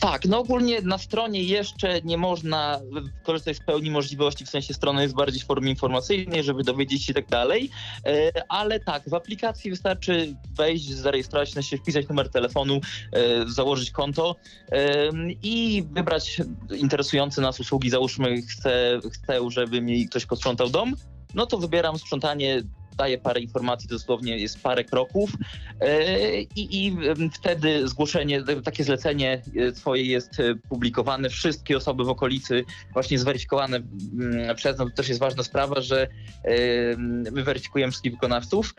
Tak, 0.00 0.24
no 0.24 0.38
ogólnie 0.38 0.82
na 0.82 0.98
stronie 0.98 1.42
jeszcze 1.42 2.00
nie 2.02 2.18
można 2.18 2.80
korzystać 3.22 3.56
z 3.56 3.60
pełni 3.60 3.90
możliwości, 3.90 4.44
w 4.44 4.50
sensie 4.50 4.74
strona 4.74 5.02
jest 5.02 5.14
bardziej 5.14 5.40
w 5.40 5.46
formie 5.46 5.70
informacyjnej, 5.70 6.44
żeby 6.44 6.64
dowiedzieć 6.64 7.04
się 7.04 7.14
tak 7.14 7.28
dalej, 7.28 7.70
E, 8.06 8.32
ale 8.48 8.80
tak, 8.80 9.02
w 9.08 9.14
aplikacji 9.14 9.70
wystarczy 9.70 10.36
wejść, 10.56 10.88
zarejestrować 10.88 11.50
się, 11.66 11.76
wpisać 11.76 12.08
numer 12.08 12.30
telefonu, 12.30 12.80
e, 13.12 13.48
założyć 13.48 13.90
konto 13.90 14.36
e, 14.72 15.10
i 15.42 15.84
wybrać 15.90 16.40
interesujące 16.76 17.40
nas 17.40 17.60
usługi, 17.60 17.90
załóżmy 17.90 18.42
chcę, 18.42 19.00
chcę, 19.12 19.50
żeby 19.50 19.80
mi 19.80 20.08
ktoś 20.08 20.26
posprzątał 20.26 20.68
dom, 20.68 20.94
no 21.34 21.46
to 21.46 21.58
wybieram 21.58 21.98
sprzątanie, 21.98 22.62
daję 23.00 23.18
parę 23.18 23.40
informacji, 23.40 23.88
dosłownie 23.88 24.38
jest 24.38 24.62
parę 24.62 24.84
kroków 24.84 25.30
e, 25.80 26.40
i, 26.40 26.86
i 26.86 26.96
wtedy 27.32 27.88
zgłoszenie, 27.88 28.42
takie 28.64 28.84
zlecenie 28.84 29.42
e, 29.56 29.72
twoje 29.72 30.04
jest 30.04 30.40
e, 30.40 30.54
publikowane, 30.68 31.30
wszystkie 31.30 31.76
osoby 31.76 32.04
w 32.04 32.08
okolicy 32.08 32.64
właśnie 32.92 33.18
zweryfikowane 33.18 33.76
mm, 33.76 34.56
przez 34.56 34.78
nas, 34.78 34.88
to 34.88 34.94
też 34.96 35.08
jest 35.08 35.20
ważna 35.20 35.42
sprawa, 35.42 35.80
że 35.80 36.08
my 37.32 37.42
weryfikujemy 37.44 37.90
wszystkich 37.90 38.12
wykonawców. 38.12 38.74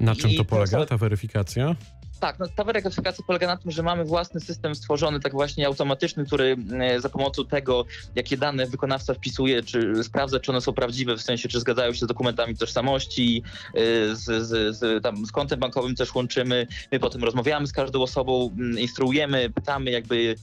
Na 0.00 0.14
czym 0.14 0.30
to 0.36 0.44
polega, 0.44 0.86
ta 0.86 0.96
weryfikacja? 0.96 1.76
Tak, 2.22 2.38
no, 2.38 2.46
ta 2.56 2.64
weryfikacja 2.64 3.24
polega 3.26 3.46
na 3.46 3.56
tym, 3.56 3.70
że 3.70 3.82
mamy 3.82 4.04
własny 4.04 4.40
system 4.40 4.74
stworzony, 4.74 5.20
tak 5.20 5.32
właśnie 5.32 5.66
automatyczny, 5.66 6.24
który 6.26 6.56
e, 6.80 7.00
za 7.00 7.08
pomocą 7.08 7.46
tego, 7.46 7.84
jakie 8.14 8.36
dane 8.36 8.66
wykonawca 8.66 9.14
wpisuje, 9.14 9.62
czy 9.62 10.04
sprawdza, 10.04 10.40
czy 10.40 10.50
one 10.50 10.60
są 10.60 10.72
prawdziwe, 10.72 11.16
w 11.16 11.22
sensie, 11.22 11.48
czy 11.48 11.60
zgadzają 11.60 11.92
się 11.92 12.04
z 12.04 12.08
dokumentami 12.08 12.56
tożsamości, 12.56 13.42
e, 13.74 14.14
z, 14.16 14.46
z, 14.46 14.76
z, 14.76 15.02
tam, 15.02 15.26
z 15.26 15.32
kontem 15.32 15.60
bankowym 15.60 15.94
też 15.94 16.14
łączymy. 16.14 16.66
My 16.92 17.00
potem 17.00 17.24
rozmawiamy 17.24 17.66
z 17.66 17.72
każdą 17.72 18.02
osobą, 18.02 18.50
instruujemy, 18.78 19.50
pytamy 19.50 19.90
jakby 19.90 20.36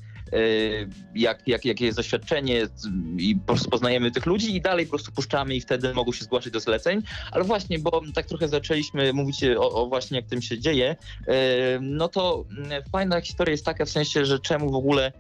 jak, 1.16 1.48
jak, 1.48 1.66
jakie 1.66 1.86
jest 1.86 1.98
doświadczenie 1.98 2.66
z- 2.76 2.88
i 3.18 3.36
po 3.36 3.46
prostu 3.46 3.70
poznajemy 3.70 4.12
tych 4.12 4.26
ludzi 4.26 4.56
i 4.56 4.62
dalej 4.62 4.86
po 4.86 4.90
prostu 4.90 5.12
puszczamy 5.12 5.56
i 5.56 5.62
wtedy 5.62 5.94
mogą 5.94 6.12
się 6.12 6.24
zgłaszać 6.24 6.54
do 6.54 6.60
zleceń. 6.60 7.02
Ale 7.32 7.44
właśnie, 7.44 7.80
bo 7.80 8.02
tak 8.14 8.26
trochę 8.26 8.48
zaczęliśmy 8.48 9.14
mówić 9.14 9.44
o, 9.44 9.72
o 9.72 9.88
właśnie 9.88 10.18
jak 10.18 10.26
tym 10.28 10.42
się 10.42 10.60
dzieje, 10.60 10.96
e, 11.28 11.36
no 11.82 12.08
to 12.08 12.46
mm, 12.58 12.84
fajna 12.92 13.22
historia 13.22 13.52
jest 13.52 13.66
taka 13.66 13.86
w 13.86 13.90
sensie, 13.90 14.26
że 14.26 14.40
czemu 14.40 14.72
w 14.72 14.76
ogóle 14.76 15.12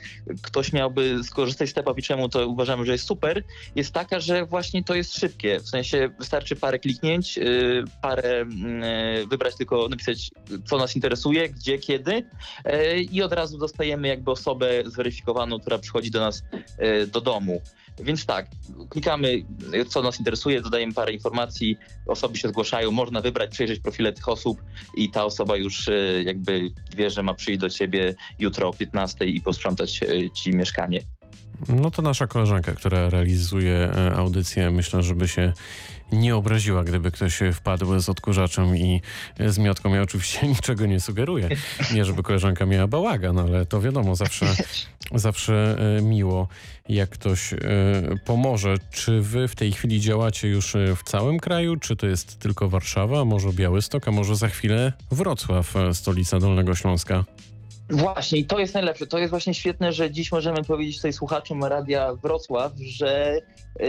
ktoś 0.41 0.73
miałby 0.73 1.23
skorzystać 1.23 1.69
z 1.69 1.71
Step 1.71 1.87
Up 1.87 1.99
i 1.99 2.03
czemu 2.03 2.29
to 2.29 2.47
uważamy, 2.47 2.85
że 2.85 2.91
jest 2.91 3.05
super, 3.07 3.43
jest 3.75 3.93
taka, 3.93 4.19
że 4.19 4.45
właśnie 4.45 4.83
to 4.83 4.95
jest 4.95 5.13
szybkie. 5.17 5.59
W 5.59 5.69
sensie 5.69 6.09
wystarczy 6.19 6.55
parę 6.55 6.79
kliknięć, 6.79 7.37
y, 7.37 7.83
parę 8.01 8.45
wybrać 9.29 9.55
tylko, 9.55 9.87
napisać 9.89 10.31
co 10.65 10.77
nas 10.77 10.95
interesuje, 10.95 11.49
gdzie, 11.49 11.77
kiedy 11.77 12.23
i 13.11 13.21
od 13.21 13.33
razu 13.33 13.57
dostajemy 13.57 14.07
jakby 14.07 14.31
osobę 14.31 14.83
zweryfikowaną, 14.99 15.59
która 15.59 15.77
przychodzi 15.77 16.11
do 16.11 16.19
nas 16.19 16.43
e, 16.77 17.07
do 17.07 17.21
domu. 17.21 17.61
Więc 18.03 18.25
tak, 18.25 18.47
klikamy, 18.89 19.45
co 19.87 20.01
nas 20.01 20.19
interesuje, 20.19 20.61
dodajemy 20.61 20.93
parę 20.93 21.13
informacji, 21.13 21.77
osoby 22.07 22.37
się 22.37 22.49
zgłaszają, 22.49 22.91
można 22.91 23.21
wybrać, 23.21 23.51
przejrzeć 23.51 23.79
profile 23.79 24.13
tych 24.13 24.29
osób 24.29 24.61
i 24.95 25.11
ta 25.11 25.25
osoba 25.25 25.57
już 25.57 25.87
e, 25.87 26.23
jakby 26.23 26.71
wie, 26.95 27.09
że 27.09 27.23
ma 27.23 27.33
przyjść 27.33 27.59
do 27.59 27.69
ciebie 27.69 28.15
jutro 28.39 28.69
o 28.69 28.73
15 28.73 29.25
i 29.25 29.41
posprzątać 29.41 30.03
e, 30.03 30.29
ci 30.29 30.53
mieszkanie. 30.53 31.01
No 31.69 31.91
to 31.91 32.01
nasza 32.01 32.27
koleżanka, 32.27 32.71
która 32.71 33.09
realizuje 33.09 33.91
audycję, 34.15 34.71
myślę, 34.71 35.03
żeby 35.03 35.27
się 35.27 35.53
nie 36.11 36.35
obraziła, 36.35 36.83
gdyby 36.83 37.11
ktoś 37.11 37.39
wpadł 37.53 37.99
z 37.99 38.09
odkurzaczem 38.09 38.77
i 38.77 39.01
z 39.39 39.57
miotką. 39.57 39.93
Ja 39.93 40.01
oczywiście 40.01 40.47
niczego 40.47 40.85
nie 40.85 40.99
sugeruję. 40.99 41.49
Nie, 41.93 42.05
żeby 42.05 42.23
koleżanka 42.23 42.65
miała 42.65 42.87
bałagan, 42.87 43.39
ale 43.39 43.65
to 43.65 43.81
wiadomo, 43.81 44.15
zawsze, 44.15 44.45
zawsze 45.13 45.77
e, 45.97 46.01
miło, 46.01 46.47
jak 46.89 47.09
ktoś 47.09 47.53
e, 47.53 47.57
pomoże. 48.25 48.75
Czy 48.91 49.21
wy 49.21 49.47
w 49.47 49.55
tej 49.55 49.71
chwili 49.71 50.01
działacie 50.01 50.47
już 50.47 50.73
w 50.95 51.03
całym 51.03 51.39
kraju, 51.39 51.75
czy 51.75 51.95
to 51.95 52.07
jest 52.07 52.39
tylko 52.39 52.69
Warszawa, 52.69 53.25
może 53.25 53.53
Białystok, 53.53 54.07
a 54.07 54.11
może 54.11 54.35
za 54.35 54.47
chwilę 54.47 54.93
Wrocław, 55.11 55.73
stolica 55.93 56.39
Dolnego 56.39 56.75
Śląska? 56.75 57.25
Właśnie 57.89 58.39
i 58.39 58.45
to 58.45 58.59
jest 58.59 58.73
najlepsze. 58.73 59.07
To 59.07 59.17
jest 59.17 59.29
właśnie 59.29 59.53
świetne, 59.53 59.93
że 59.93 60.11
dziś 60.11 60.31
możemy 60.31 60.63
powiedzieć 60.63 60.95
tutaj 60.95 61.13
słuchaczom 61.13 61.63
Radia 61.63 62.15
Wrocław, 62.15 62.71
że 62.77 63.41
yy, 63.79 63.87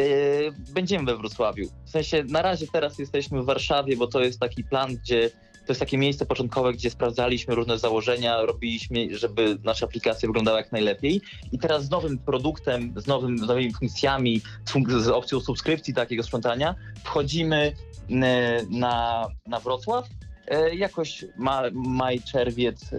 będziemy 0.73 1.05
we 1.05 1.17
Wrocławiu. 1.17 1.65
W 1.85 1.91
sensie 1.91 2.25
na 2.25 2.43
razie 2.43 2.67
teraz 2.73 2.99
jesteśmy 2.99 3.43
w 3.43 3.45
Warszawie, 3.45 3.97
bo 3.97 4.07
to 4.07 4.21
jest 4.21 4.41
taki 4.41 4.65
plan, 4.65 4.97
gdzie 4.97 5.31
to 5.67 5.73
jest 5.73 5.81
takie 5.81 5.99
miejsce 5.99 6.27
początkowe, 6.27 6.73
gdzie 6.73 6.91
sprawdzaliśmy 6.91 7.55
różne 7.55 7.79
założenia, 7.79 8.43
robiliśmy, 8.43 9.19
żeby 9.19 9.59
nasza 9.65 9.87
aplikacja 9.87 10.29
wyglądała 10.29 10.59
jak 10.59 10.73
najlepiej. 10.73 11.21
I 11.53 11.59
teraz 11.59 11.85
z 11.85 11.91
nowym 11.91 12.19
produktem, 12.19 12.95
z, 12.97 13.07
nowym, 13.07 13.39
z 13.39 13.41
nowymi 13.41 13.73
funkcjami, 13.73 14.41
z 14.99 15.09
opcją 15.09 15.41
subskrypcji 15.41 15.95
takiego 15.95 16.23
sprzątania, 16.23 16.75
wchodzimy 17.05 17.73
na, 18.71 19.27
na 19.47 19.61
Wrocław 19.61 20.09
jakoś 20.75 21.25
ma, 21.37 21.63
maj, 21.73 22.21
czerwiec 22.21 22.93
y, 22.93 22.97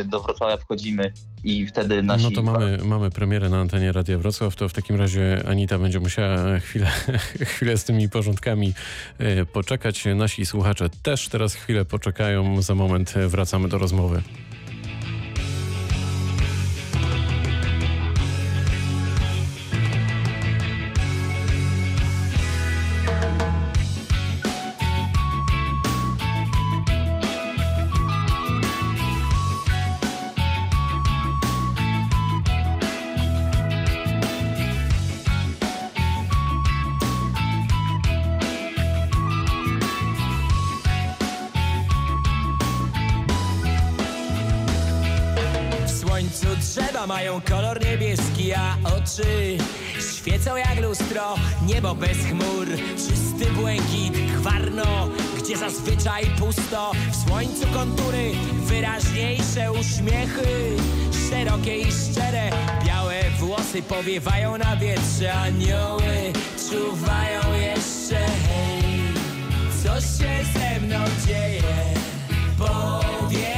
y, 0.00 0.04
do 0.04 0.20
Wrocławia 0.20 0.56
wchodzimy 0.56 1.12
i 1.44 1.66
wtedy 1.66 2.02
nasi... 2.02 2.24
No 2.24 2.30
to 2.30 2.42
mamy, 2.42 2.78
mamy 2.84 3.10
premierę 3.10 3.48
na 3.48 3.60
antenie 3.60 3.92
Radia 3.92 4.18
Wrocław, 4.18 4.56
to 4.56 4.68
w 4.68 4.72
takim 4.72 4.96
razie 4.96 5.42
Anita 5.48 5.78
będzie 5.78 6.00
musiała 6.00 6.58
chwilę, 6.58 6.86
chwilę 7.52 7.76
z 7.76 7.84
tymi 7.84 8.08
porządkami 8.08 8.72
e, 9.18 9.46
poczekać. 9.46 10.04
Nasi 10.16 10.46
słuchacze 10.46 10.88
też 11.02 11.28
teraz 11.28 11.54
chwilę 11.54 11.84
poczekają, 11.84 12.62
za 12.62 12.74
moment 12.74 13.14
wracamy 13.14 13.68
do 13.68 13.78
rozmowy. 13.78 14.22
Świecą 50.16 50.56
jak 50.56 50.80
lustro. 50.82 51.34
Niebo 51.66 51.94
bez 51.94 52.18
chmur, 52.18 52.66
czysty 52.96 53.52
błękit, 53.52 54.12
gwarno, 54.38 55.08
gdzie 55.38 55.56
zazwyczaj 55.56 56.24
pusto. 56.38 56.92
W 57.12 57.28
słońcu 57.28 57.66
kontury, 57.74 58.32
wyraźniejsze 58.52 59.72
uśmiechy, 59.72 60.76
szerokie 61.30 61.78
i 61.78 61.92
szczere. 61.92 62.50
Białe 62.86 63.22
włosy 63.38 63.82
powiewają 63.82 64.58
na 64.58 64.76
wietrze, 64.76 65.34
anioły 65.34 66.32
czuwają 66.70 67.60
jeszcze. 67.60 68.26
Hej, 68.48 69.00
co 69.82 70.00
się 70.00 70.44
ze 70.58 70.80
mną 70.80 70.98
dzieje? 71.26 71.62
Powiedz 72.58 73.55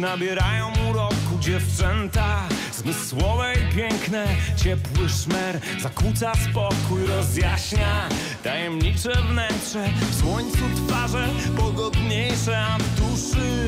nabierają 0.00 0.72
uroku 0.90 1.38
dziewczęta. 1.40 2.42
Zmysłowe 2.72 3.52
i 3.54 3.76
piękne, 3.76 4.26
ciepły 4.56 5.08
szmer. 5.08 5.60
Zakłóca 5.80 6.32
spokój, 6.34 7.06
rozjaśnia 7.06 8.08
tajemnicze 8.42 9.12
wnętrze. 9.12 9.88
W 10.10 10.20
słońcu 10.20 10.58
twarze 10.86 11.28
pogodniejsze, 11.56 12.58
a 12.58 12.78
w 12.78 13.00
duszy 13.00 13.66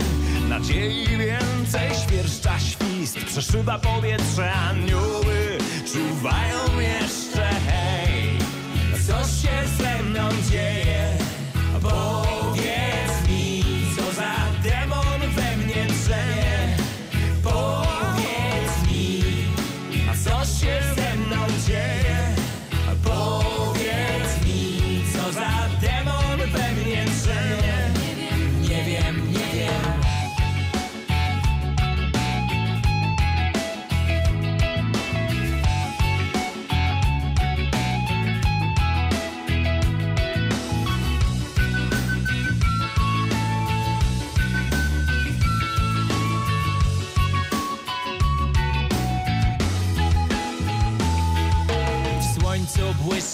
Nadziei 0.49 1.07
więcej, 1.07 1.91
świerszcza 2.07 2.59
świst 2.59 3.19
Przeszyba 3.19 3.79
powietrze, 3.79 4.53
anioły 4.53 5.59
czuwają 5.93 6.81
jeszcze. 6.81 7.49
Hej, 7.67 8.39
co 9.07 9.19
się 9.19 9.69
ze 9.79 10.03
mną 10.03 10.29
dzieje? 10.51 11.19
Powiedz 11.83 12.22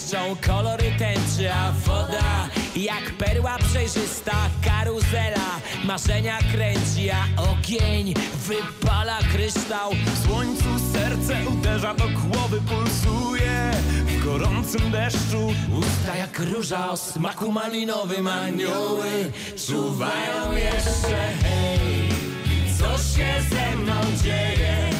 błyszczą 0.09 0.37
kolory 0.47 0.92
tęczy, 0.99 1.53
a 1.53 1.73
woda 1.73 2.49
jak 2.77 3.11
perła 3.18 3.59
przejrzysta 3.59 4.33
karuzela 4.64 5.61
marzenia 5.85 6.38
kręci, 6.53 7.11
a 7.11 7.42
ogień 7.42 8.14
wypala 8.35 9.18
kryształ. 9.33 9.90
W 9.90 10.27
słońcu 10.27 10.64
serce 10.92 11.37
uderza 11.49 11.94
do 11.94 12.05
głowy, 12.05 12.61
pulsuje 12.61 13.71
w 14.07 14.25
gorącym 14.25 14.90
deszczu. 14.90 15.55
Usta 15.79 16.16
jak 16.16 16.38
róża 16.38 16.90
o 16.90 16.97
smaku 16.97 17.53
malinowym, 17.53 18.27
anioły 18.27 19.33
czuwają 19.66 20.53
jeszcze. 20.53 21.33
Hej, 21.42 22.09
co 22.79 22.88
się 22.99 23.35
ze 23.51 23.77
mną 23.77 23.94
dzieje? 24.23 24.90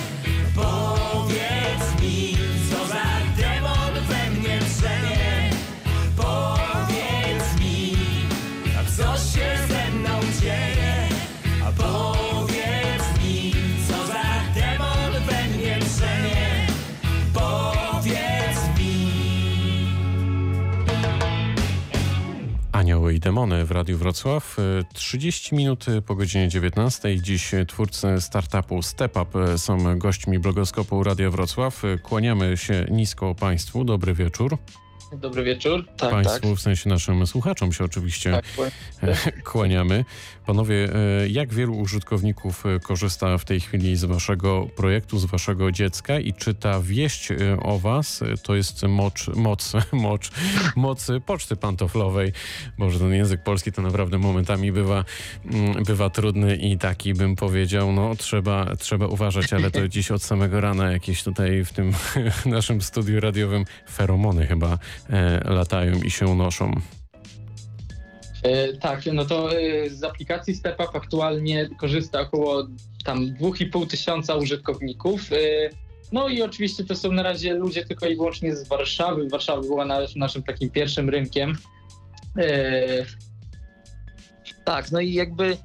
Powiedz 0.55 2.03
mi, 2.03 2.38
i 23.19 23.21
demony 23.21 23.65
w 23.65 23.71
Radiu 23.71 23.99
Wrocław. 23.99 24.57
30 24.95 25.55
minut 25.55 25.87
po 26.07 26.15
godzinie 26.15 26.49
19. 26.49 27.23
Dziś 27.23 27.51
twórcy 27.69 28.07
startupu 28.21 28.83
StepUp 28.83 29.29
są 29.57 29.99
gośćmi 29.99 30.39
blogoskopu 30.39 31.03
Radia 31.03 31.31
Wrocław. 31.31 31.83
Kłaniamy 32.03 32.57
się 32.57 32.87
nisko 32.91 33.35
Państwu. 33.35 33.85
Dobry 33.85 34.15
wieczór. 34.15 34.59
Dobry 35.13 35.45
wieczór. 35.45 35.85
Tak, 35.97 36.11
Państwu, 36.11 36.49
tak. 36.49 36.59
w 36.59 36.61
sensie 36.61 36.89
naszym 36.89 37.27
słuchaczom 37.27 37.73
się 37.73 37.85
oczywiście 37.85 38.41
tak, 39.01 39.43
kłaniamy. 39.53 40.05
Panowie, 40.47 40.89
e, 40.95 41.29
jak 41.29 41.55
wielu 41.55 41.79
użytkowników 41.79 42.67
e, 42.67 42.81
korzysta 42.81 43.39
w 43.39 43.45
tej 43.45 43.61
chwili 43.61 43.97
z 43.97 44.05
waszego 44.05 44.69
projektu, 44.77 45.19
z 45.19 45.25
waszego 45.25 45.73
dziecka 45.73 46.19
i 46.19 46.33
czy 46.33 46.55
ta 46.55 46.81
wieść 46.81 47.31
e, 47.31 47.37
o 47.63 47.79
was 47.79 48.21
to 48.43 48.55
jest 48.55 48.83
mocz, 48.83 49.29
moc, 49.29 49.73
mocz, 49.93 50.31
moc 50.77 51.07
poczty 51.27 51.57
pantoflowej? 51.57 52.33
Boże, 52.79 52.99
ten 52.99 53.15
język 53.15 53.43
polski 53.43 53.73
to 53.73 53.83
naprawdę 53.83 54.19
momentami 54.19 54.73
bywa, 54.73 55.05
mm, 55.45 55.85
bywa 55.85 56.11
trudny 56.11 56.57
i 56.57 56.79
taki 56.79 57.15
bym 57.15 57.37
powiedział, 57.37 57.93
no 57.93 58.17
trzeba, 58.17 58.77
trzeba 58.77 59.07
uważać, 59.07 59.53
ale 59.53 59.71
to 59.71 59.89
dziś 59.95 60.11
od 60.11 60.23
samego 60.23 60.61
rana 60.61 60.93
jakieś 60.93 61.23
tutaj 61.23 61.65
w 61.65 61.73
tym 61.73 61.93
naszym 62.47 62.83
studiu 62.83 63.21
radiowym 63.21 63.65
feromony 63.91 64.47
chyba 64.47 64.79
latają 65.45 66.03
i 66.03 66.11
się 66.11 66.27
unoszą. 66.27 66.73
E, 68.43 68.73
tak, 68.73 69.01
no 69.13 69.25
to 69.25 69.61
e, 69.61 69.91
z 69.91 70.05
aplikacji 70.05 70.55
StepUp 70.55 70.97
aktualnie 70.97 71.69
korzysta 71.77 72.21
około 72.21 72.67
tam 73.05 73.27
2,5 73.27 73.87
tysiąca 73.87 74.35
użytkowników. 74.35 75.33
E, 75.33 75.37
no 76.13 76.29
i 76.29 76.43
oczywiście 76.43 76.85
to 76.85 76.97
są 76.97 77.13
na 77.13 77.23
razie 77.23 77.55
ludzie 77.55 77.85
tylko 77.85 78.07
i 78.07 78.17
wyłącznie 78.17 78.57
z 78.57 78.69
Warszawy. 78.69 79.29
Warszawa 79.29 79.63
była 79.63 79.85
naszym 80.17 80.43
takim 80.43 80.71
pierwszym 80.71 81.11
rynkiem. 81.11 81.59
Tak, 84.65 84.93
no 84.93 85.01
i 85.01 85.13
jakby 85.13 85.57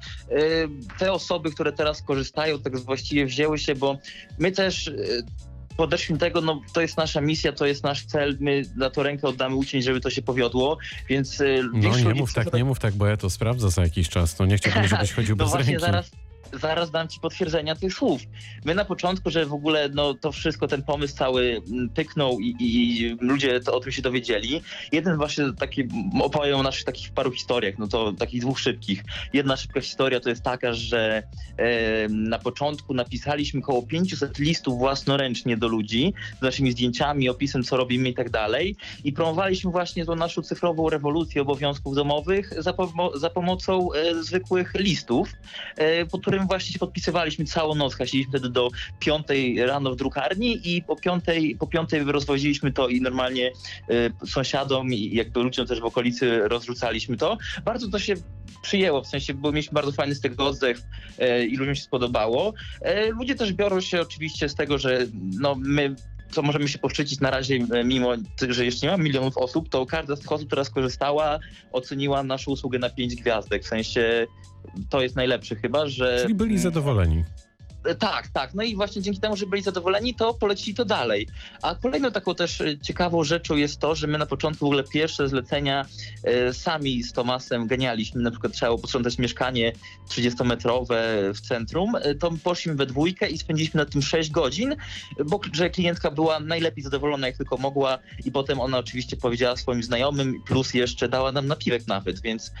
te 0.98 1.12
osoby, 1.12 1.50
które 1.50 1.72
teraz 1.72 2.02
korzystają, 2.02 2.58
tak 2.58 2.78
właściwie 2.78 3.26
wzięły 3.26 3.58
się, 3.58 3.74
bo 3.74 3.98
my 4.38 4.52
też 4.52 4.90
podeszliśmy 5.76 6.18
tego, 6.18 6.40
no 6.40 6.60
to 6.72 6.80
jest 6.80 6.96
nasza 6.96 7.20
misja, 7.20 7.52
to 7.52 7.66
jest 7.66 7.84
nasz 7.84 8.06
cel, 8.06 8.36
my 8.40 8.62
na 8.76 8.90
to 8.90 9.02
rękę 9.02 9.28
oddamy 9.28 9.56
ucień, 9.56 9.82
żeby 9.82 10.00
to 10.00 10.10
się 10.10 10.22
powiodło, 10.22 10.78
więc... 11.08 11.40
Y, 11.40 11.62
no 11.72 11.98
nie 11.98 12.14
mów 12.14 12.34
tak, 12.34 12.52
nie 12.52 12.64
mów 12.64 12.78
tak, 12.78 12.94
bo 12.94 13.06
ja 13.06 13.16
to 13.16 13.30
sprawdzę 13.30 13.70
za 13.70 13.82
jakiś 13.82 14.08
czas, 14.08 14.34
to 14.34 14.46
nie 14.46 14.56
chciałbym, 14.56 14.88
żebyś 14.94 15.12
chodził 15.12 15.36
no 15.36 15.44
bez 15.44 15.52
właśnie 15.52 15.72
ręki. 15.72 15.86
Zaraz, 15.86 16.10
zaraz 16.60 16.90
dam 16.90 17.08
ci 17.08 17.20
potwierdzenia 17.20 17.74
tych 17.74 17.94
słów. 17.94 18.22
My 18.64 18.74
na 18.74 18.84
początku, 18.84 19.30
że 19.30 19.46
w 19.46 19.54
ogóle 19.54 19.88
no, 19.88 20.14
to 20.14 20.32
wszystko, 20.32 20.68
ten 20.68 20.82
pomysł 20.82 21.16
cały 21.16 21.62
mm, 21.70 21.88
pyknął 21.88 22.40
i, 22.40 22.56
i 22.60 23.16
ludzie 23.20 23.60
to, 23.60 23.74
o 23.74 23.80
tym 23.80 23.92
się 23.92 24.02
dowiedzieli. 24.02 24.62
Jeden 24.92 25.16
właśnie 25.16 25.44
taki, 25.58 25.88
opowiem 26.22 26.56
o 26.56 26.62
naszych 26.62 26.84
takich 26.84 27.12
paru 27.12 27.32
historiach, 27.32 27.78
no 27.78 27.86
to 27.86 28.12
takich 28.12 28.40
dwóch 28.40 28.60
szybkich. 28.60 29.04
Jedna 29.32 29.56
szybka 29.56 29.80
historia 29.80 30.20
to 30.20 30.28
jest 30.28 30.42
taka, 30.42 30.72
że 30.72 31.22
e, 31.56 32.08
na 32.08 32.38
początku 32.38 32.94
napisaliśmy 32.94 33.60
około 33.60 33.82
500 33.82 34.38
listów 34.38 34.78
własnoręcznie 34.78 35.56
do 35.56 35.68
ludzi 35.68 36.14
z 36.38 36.42
naszymi 36.42 36.72
zdjęciami, 36.72 37.28
opisem, 37.28 37.62
co 37.62 37.76
robimy 37.76 38.08
i 38.08 38.14
tak 38.14 38.30
dalej. 38.30 38.76
I 39.04 39.12
promowaliśmy 39.12 39.70
właśnie 39.70 40.04
tą 40.04 40.16
naszą 40.16 40.42
cyfrową 40.42 40.90
rewolucję 40.90 41.42
obowiązków 41.42 41.94
domowych 41.94 42.62
za, 42.62 42.72
pomo 42.72 43.18
za 43.18 43.30
pomocą 43.30 43.92
e, 43.92 44.22
zwykłych 44.22 44.74
listów, 44.74 45.28
e, 45.76 46.06
pod 46.06 46.20
którym 46.20 46.43
właśnie 46.46 46.72
się 46.72 46.78
podpisywaliśmy 46.78 47.44
całą 47.44 47.74
noc. 47.74 47.94
Hasiliśmy 47.94 48.30
wtedy 48.30 48.48
do 48.48 48.68
piątej 48.98 49.66
rano 49.66 49.90
w 49.90 49.96
drukarni 49.96 50.60
i 50.64 50.82
po 50.82 50.96
piątej, 50.96 51.56
po 51.56 51.66
piątej 51.66 52.04
rozwoziliśmy 52.04 52.72
to 52.72 52.88
i 52.88 53.00
normalnie 53.00 53.52
y, 53.90 54.26
sąsiadom 54.26 54.92
i 54.92 55.14
jakby 55.14 55.42
ludziom 55.42 55.66
też 55.66 55.80
w 55.80 55.84
okolicy 55.84 56.48
rozrzucaliśmy 56.48 57.16
to. 57.16 57.38
Bardzo 57.64 57.88
to 57.88 57.98
się 57.98 58.14
przyjęło, 58.62 59.02
w 59.02 59.06
sensie, 59.06 59.34
bo 59.34 59.52
mieliśmy 59.52 59.74
bardzo 59.74 59.92
fajny 59.92 60.14
z 60.14 60.20
tego 60.20 60.46
oddech 60.46 60.78
y, 60.78 61.46
i 61.46 61.56
ludziom 61.56 61.74
się 61.74 61.82
spodobało. 61.82 62.54
Y, 63.06 63.10
ludzie 63.10 63.34
też 63.34 63.52
biorą 63.52 63.80
się 63.80 64.00
oczywiście 64.00 64.48
z 64.48 64.54
tego, 64.54 64.78
że 64.78 65.06
no, 65.40 65.54
my 65.58 65.94
co 66.30 66.42
możemy 66.42 66.68
się 66.68 66.78
poszczycić 66.78 67.20
na 67.20 67.30
razie, 67.30 67.58
mimo 67.84 68.12
że 68.48 68.64
jeszcze 68.64 68.86
nie 68.86 68.92
ma 68.92 68.98
milionów 68.98 69.38
osób, 69.38 69.68
to 69.68 69.86
każda 69.86 70.16
z 70.16 70.20
tych 70.20 70.32
osób, 70.32 70.46
która 70.46 70.64
skorzystała, 70.64 71.38
oceniła 71.72 72.22
naszą 72.22 72.50
usługę 72.50 72.78
na 72.78 72.90
pięć 72.90 73.14
gwiazdek. 73.14 73.64
W 73.64 73.66
sensie 73.66 74.26
to 74.90 75.02
jest 75.02 75.16
najlepsze 75.16 75.56
chyba, 75.56 75.86
że... 75.86 76.18
Czyli 76.22 76.34
byli 76.34 76.58
zadowoleni. 76.58 77.24
Tak, 77.98 78.28
tak. 78.28 78.54
No 78.54 78.62
i 78.62 78.76
właśnie 78.76 79.02
dzięki 79.02 79.20
temu, 79.20 79.36
że 79.36 79.46
byli 79.46 79.62
zadowoleni, 79.62 80.14
to 80.14 80.34
polecili 80.34 80.74
to 80.74 80.84
dalej. 80.84 81.28
A 81.62 81.74
kolejną 81.74 82.10
taką 82.10 82.34
też 82.34 82.60
e, 82.60 82.78
ciekawą 82.78 83.24
rzeczą 83.24 83.56
jest 83.56 83.80
to, 83.80 83.94
że 83.94 84.06
my 84.06 84.18
na 84.18 84.26
początku 84.26 84.64
w 84.64 84.68
ogóle 84.68 84.84
pierwsze 84.84 85.28
zlecenia 85.28 85.86
e, 86.24 86.54
sami 86.54 87.02
z 87.02 87.12
Tomasem 87.12 87.66
ganialiśmy. 87.66 88.22
Na 88.22 88.30
przykład 88.30 88.52
trzeba 88.52 88.70
było 88.70 88.78
posprzątać 88.78 89.18
mieszkanie 89.18 89.72
30-metrowe 90.08 90.96
w 91.34 91.40
centrum. 91.40 91.96
E, 91.96 92.14
to 92.14 92.30
poszliśmy 92.44 92.74
we 92.74 92.86
dwójkę 92.86 93.28
i 93.28 93.38
spędziliśmy 93.38 93.78
na 93.78 93.86
tym 93.86 94.02
6 94.02 94.30
godzin, 94.30 94.76
bo 95.26 95.40
że 95.52 95.70
klientka 95.70 96.10
była 96.10 96.40
najlepiej 96.40 96.84
zadowolona 96.84 97.26
jak 97.26 97.36
tylko 97.36 97.56
mogła 97.56 97.98
i 98.24 98.32
potem 98.32 98.60
ona 98.60 98.78
oczywiście 98.78 99.16
powiedziała 99.16 99.56
swoim 99.56 99.82
znajomym, 99.82 100.42
plus 100.46 100.74
jeszcze 100.74 101.08
dała 101.08 101.32
nam 101.32 101.46
napiwek 101.46 101.86
nawet, 101.86 102.20
więc 102.20 102.52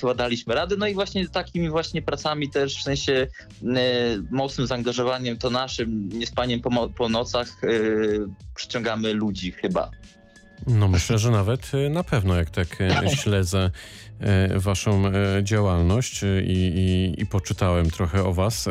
chyba 0.00 0.14
daliśmy 0.14 0.54
radę. 0.54 0.76
No 0.78 0.86
i 0.86 0.94
właśnie 0.94 1.28
takimi 1.28 1.70
właśnie 1.70 2.02
pracami 2.02 2.50
też 2.50 2.78
w 2.78 2.82
sensie 2.82 3.26
mocno 4.30 4.55
mocnym 4.56 4.66
zaangażowaniem, 4.66 5.36
to 5.36 5.50
naszym 5.50 6.08
niespaniem 6.08 6.60
po, 6.60 6.88
po 6.88 7.08
nocach 7.08 7.56
yy, 7.62 8.28
przyciągamy 8.54 9.12
ludzi 9.12 9.52
chyba. 9.52 9.90
No 10.66 10.88
myślę, 10.88 11.18
że 11.18 11.30
nawet 11.30 11.74
y, 11.74 11.90
na 11.90 12.04
pewno, 12.04 12.36
jak 12.36 12.50
tak 12.50 12.80
y, 12.80 13.16
śledzę 13.22 13.70
y, 14.54 14.60
waszą 14.60 15.02
działalność 15.42 16.22
i, 16.22 16.52
i, 16.52 17.14
i 17.22 17.26
poczytałem 17.26 17.90
trochę 17.90 18.24
o 18.24 18.32
was. 18.32 18.68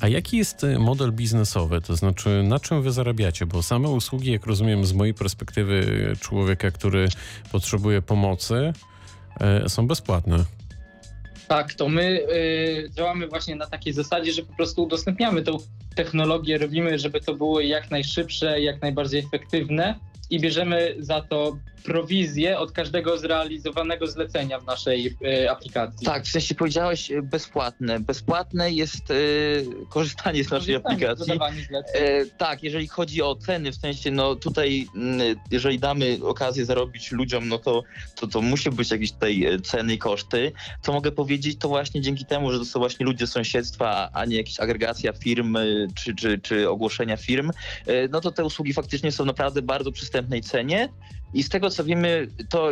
A 0.00 0.08
jaki 0.08 0.36
jest 0.36 0.66
model 0.78 1.12
biznesowy? 1.12 1.80
To 1.80 1.96
znaczy, 1.96 2.42
na 2.42 2.60
czym 2.60 2.82
wy 2.82 2.92
zarabiacie? 2.92 3.46
Bo 3.46 3.62
same 3.62 3.88
usługi, 3.88 4.32
jak 4.32 4.46
rozumiem, 4.46 4.84
z 4.84 4.92
mojej 4.92 5.14
perspektywy 5.14 6.12
człowieka, 6.20 6.70
który 6.70 7.08
potrzebuje 7.52 8.02
pomocy, 8.02 8.72
są 9.68 9.86
bezpłatne. 9.86 10.44
Tak, 11.48 11.74
to 11.74 11.88
my 11.88 12.20
y, 12.32 12.90
działamy 12.96 13.28
właśnie 13.28 13.56
na 13.56 13.66
takiej 13.66 13.92
zasadzie, 13.92 14.32
że 14.32 14.42
po 14.42 14.56
prostu 14.56 14.82
udostępniamy 14.82 15.42
tą 15.42 15.58
technologię, 15.94 16.58
robimy, 16.58 16.98
żeby 16.98 17.20
to 17.20 17.34
było 17.34 17.60
jak 17.60 17.90
najszybsze, 17.90 18.60
jak 18.60 18.82
najbardziej 18.82 19.20
efektywne 19.20 19.94
i 20.30 20.40
bierzemy 20.40 20.94
za 20.98 21.20
to 21.20 21.56
prowizję 21.84 22.58
od 22.58 22.72
każdego 22.72 23.18
zrealizowanego 23.18 24.06
zlecenia 24.06 24.60
w 24.60 24.66
naszej 24.66 25.16
y, 25.22 25.50
aplikacji. 25.50 26.06
Tak, 26.06 26.24
w 26.24 26.28
sensie 26.28 26.54
powiedziałeś 26.54 27.10
e, 27.10 27.22
bezpłatne. 27.22 28.00
Bezpłatne 28.00 28.70
jest 28.70 29.10
y, 29.10 29.66
korzystanie 29.88 30.44
z 30.44 30.50
naszej 30.50 30.74
aplikacji. 30.74 31.32
Y, 31.32 32.30
tak, 32.38 32.62
jeżeli 32.62 32.88
chodzi 32.88 33.22
o 33.22 33.36
ceny, 33.36 33.72
w 33.72 33.76
sensie 33.76 34.10
no 34.10 34.34
tutaj 34.34 34.86
mm, 34.96 35.36
jeżeli 35.50 35.78
damy 35.78 36.18
okazję 36.22 36.64
zarobić 36.64 37.12
ludziom, 37.12 37.48
no 37.48 37.58
to, 37.58 37.82
to, 38.14 38.26
to 38.26 38.42
musi 38.42 38.70
być 38.70 38.90
jakieś 38.90 39.12
tutaj 39.12 39.46
ceny 39.62 39.94
i 39.94 39.98
koszty. 39.98 40.52
Co 40.82 40.92
mogę 40.92 41.12
powiedzieć, 41.12 41.58
to 41.58 41.68
właśnie 41.68 42.00
dzięki 42.00 42.24
temu, 42.24 42.52
że 42.52 42.58
to 42.58 42.64
są 42.64 42.78
właśnie 42.78 43.06
ludzie 43.06 43.26
z 43.26 43.32
sąsiedztwa, 43.32 44.10
a 44.12 44.24
nie 44.24 44.36
jakaś 44.36 44.60
agregacja 44.60 45.12
firm 45.12 45.56
czy, 45.94 46.14
czy, 46.14 46.38
czy 46.38 46.70
ogłoszenia 46.70 47.16
firm, 47.16 47.50
no 48.10 48.20
to 48.20 48.30
te 48.30 48.44
usługi 48.44 48.72
faktycznie 48.72 49.12
są 49.12 49.24
naprawdę 49.24 49.62
bardzo 49.62 49.92
przystępnej 49.92 50.40
cenie. 50.40 50.88
I 51.34 51.42
z 51.42 51.48
tego 51.48 51.70
co 51.70 51.84
wiemy, 51.84 52.28
to 52.48 52.70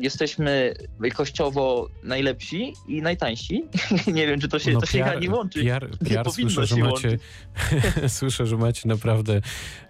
jesteśmy 0.00 0.74
jakościowo 1.02 1.88
najlepsi 2.02 2.74
i 2.88 3.02
najtańsi. 3.02 3.64
nie 4.06 4.26
wiem, 4.26 4.40
czy 4.40 4.48
to 4.48 4.58
się, 4.58 4.72
no, 4.72 4.80
to 4.80 4.86
się 4.86 5.04
PR, 5.04 5.20
nie 5.20 5.30
łączy. 5.30 5.64
PR, 5.64 5.90
PR 6.08 6.32
słyszę, 6.32 6.66
że 6.66 6.76
macie, 6.76 7.18
słyszę, 8.18 8.46
że 8.46 8.56
macie 8.56 8.88
naprawdę, 8.88 9.40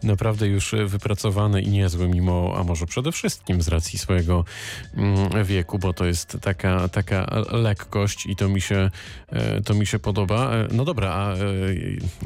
naprawdę 0.02 0.46
już 0.46 0.74
wypracowane 0.86 1.62
i 1.62 1.68
niezłe, 1.68 2.08
mimo, 2.08 2.54
a 2.56 2.64
może 2.64 2.86
przede 2.86 3.12
wszystkim 3.12 3.62
z 3.62 3.68
racji 3.68 3.98
swojego 3.98 4.44
mm, 4.96 5.44
wieku, 5.44 5.78
bo 5.78 5.92
to 5.92 6.04
jest 6.04 6.36
taka, 6.40 6.88
taka 6.88 7.42
lekkość 7.52 8.26
i 8.26 8.36
to 8.36 8.48
mi 8.48 8.60
się, 8.60 8.90
e, 9.28 9.60
to 9.60 9.74
mi 9.74 9.86
się 9.86 9.98
podoba. 9.98 10.54
E, 10.54 10.68
no 10.72 10.84
dobra, 10.84 11.10
a 11.10 11.34
e, 11.34 11.38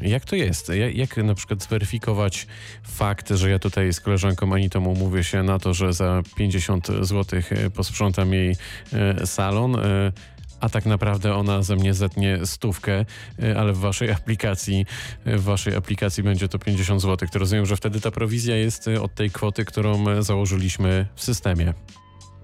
jak 0.02 0.24
to 0.24 0.36
jest? 0.36 0.68
Jak, 0.68 0.94
jak 0.94 1.16
na 1.16 1.34
przykład 1.34 1.62
zweryfikować 1.62 2.46
fakt, 2.82 3.30
że 3.30 3.50
ja 3.50 3.58
tutaj 3.58 3.92
z 3.92 4.00
koleżanką 4.00 4.54
Anitą 4.54 4.84
umówię 4.84 5.24
się 5.24 5.42
na 5.42 5.58
to, 5.58 5.74
że 5.74 5.83
za 5.92 6.22
50 6.36 6.88
zł 7.00 7.40
posprzątam 7.74 8.32
jej 8.32 8.56
e, 8.92 9.26
salon 9.26 9.76
e, 9.76 10.12
a 10.60 10.68
tak 10.68 10.86
naprawdę 10.86 11.34
ona 11.34 11.62
ze 11.62 11.76
mnie 11.76 11.94
zetnie 11.94 12.46
stówkę, 12.46 13.04
e, 13.42 13.58
ale 13.58 13.72
w 13.72 13.78
waszej 13.78 14.10
aplikacji, 14.10 14.86
w 15.26 15.42
waszej 15.42 15.76
aplikacji 15.76 16.22
będzie 16.22 16.48
to 16.48 16.58
50 16.58 17.02
zł. 17.02 17.28
To 17.32 17.38
rozumiem, 17.38 17.66
że 17.66 17.76
wtedy 17.76 18.00
ta 18.00 18.10
prowizja 18.10 18.56
jest 18.56 18.88
od 18.88 19.14
tej 19.14 19.30
kwoty, 19.30 19.64
którą 19.64 20.22
założyliśmy 20.22 21.06
w 21.14 21.24
systemie. 21.24 21.74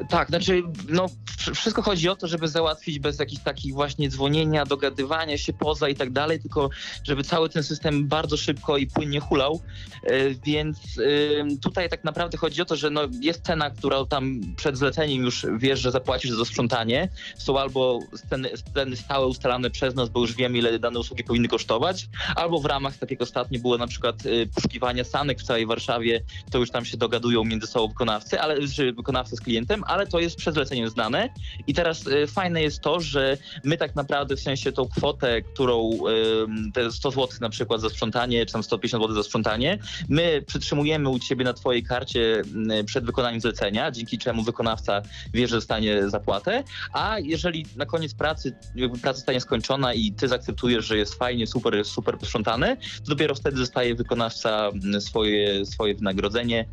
Tak, 0.08 0.28
znaczy, 0.28 0.62
no, 0.88 1.06
wszystko 1.54 1.82
chodzi 1.82 2.08
o 2.08 2.16
to, 2.16 2.26
żeby 2.26 2.48
załatwić 2.48 2.98
bez 2.98 3.18
jakichś 3.18 3.42
takich 3.42 3.74
właśnie 3.74 4.08
dzwonienia, 4.08 4.64
dogadywania 4.64 5.38
się 5.38 5.52
poza 5.52 5.88
i 5.88 5.94
tak 5.94 6.12
dalej, 6.12 6.40
tylko 6.40 6.70
żeby 7.04 7.24
cały 7.24 7.48
ten 7.48 7.62
system 7.62 8.08
bardzo 8.08 8.36
szybko 8.36 8.76
i 8.76 8.86
płynnie 8.86 9.20
hulał. 9.20 9.60
E, 10.02 10.30
więc 10.30 10.78
tutaj 11.62 11.88
tak 11.88 12.04
naprawdę 12.04 12.38
chodzi 12.38 12.62
o 12.62 12.64
to, 12.64 12.76
że 12.76 12.90
no, 12.90 13.00
jest 13.20 13.42
cena, 13.42 13.70
która 13.70 14.04
tam 14.04 14.40
przed 14.56 14.76
zleceniem 14.76 15.22
już 15.22 15.46
wiesz, 15.58 15.80
że 15.80 15.90
zapłacisz 15.90 16.30
za 16.30 16.44
sprzątanie. 16.44 17.08
Są 17.38 17.58
albo 17.58 17.98
ceny, 18.30 18.50
stałe 18.94 19.26
ustalane 19.26 19.70
przez 19.70 19.94
nas, 19.94 20.08
bo 20.08 20.20
już 20.20 20.34
wiemy, 20.34 20.58
ile 20.58 20.78
dane 20.78 20.98
usługi 20.98 21.24
powinny 21.24 21.48
kosztować, 21.48 22.08
albo 22.36 22.60
w 22.60 22.64
ramach, 22.64 22.96
tak 22.96 23.10
jak 23.10 23.22
ostatnio 23.22 23.60
było 23.60 23.78
na 23.78 23.86
przykład 23.86 24.26
y, 24.26 24.48
poszukiwania 24.54 25.04
sanek 25.04 25.38
w 25.38 25.42
całej 25.42 25.66
Warszawie, 25.66 26.20
to 26.50 26.58
już 26.58 26.70
tam 26.70 26.84
się 26.84 26.96
dogadują 26.96 27.44
między 27.44 27.66
sobą 27.66 27.88
wykonawcy, 27.88 28.40
ale, 28.40 28.68
czy 28.68 28.92
wykonawca 28.92 29.36
z 29.36 29.40
klientem, 29.40 29.84
ale 29.90 30.06
to 30.06 30.20
jest 30.20 30.36
przed 30.36 30.54
zleceniem 30.54 30.88
znane. 30.88 31.28
I 31.66 31.74
teraz 31.74 32.06
y, 32.06 32.26
fajne 32.26 32.62
jest 32.62 32.80
to, 32.80 33.00
że 33.00 33.36
my 33.64 33.76
tak 33.76 33.94
naprawdę 33.94 34.36
w 34.36 34.40
sensie 34.40 34.72
tą 34.72 34.88
kwotę, 34.88 35.42
którą 35.42 35.90
y, 35.90 36.72
te 36.72 36.92
100 36.92 37.10
zł 37.10 37.28
na 37.40 37.48
przykład 37.48 37.80
za 37.80 37.88
sprzątanie, 37.88 38.46
czy 38.46 38.52
tam 38.52 38.62
150 38.62 39.02
zł 39.04 39.14
za 39.16 39.22
sprzątanie, 39.22 39.78
my 40.08 40.42
przytrzymujemy 40.46 41.08
u 41.08 41.18
ciebie 41.18 41.44
na 41.44 41.52
twojej 41.52 41.82
karcie 41.82 42.42
y, 42.80 42.84
przed 42.84 43.04
wykonaniem 43.04 43.40
zlecenia, 43.40 43.90
dzięki 43.90 44.18
czemu 44.18 44.42
wykonawca 44.42 45.02
wie, 45.34 45.48
że 45.48 45.56
dostanie 45.56 46.08
zapłatę, 46.08 46.64
a 46.92 47.18
jeżeli 47.18 47.66
na 47.76 47.86
koniec 47.86 48.14
pracy, 48.14 48.56
jakby 48.74 48.98
praca 48.98 49.16
zostanie 49.16 49.40
skończona 49.40 49.94
i 49.94 50.12
ty 50.12 50.28
zaakceptujesz, 50.28 50.86
że 50.86 50.96
jest 50.96 51.14
fajnie, 51.14 51.46
super, 51.46 51.84
super 51.84 52.18
posprzątane, 52.18 52.76
to 52.76 53.04
dopiero 53.08 53.34
wtedy 53.34 53.56
zostaje 53.56 53.94
wykonawca 53.94 54.70
swoje, 55.00 55.66
swoje 55.66 55.94
wynagrodzenie, 55.94 56.66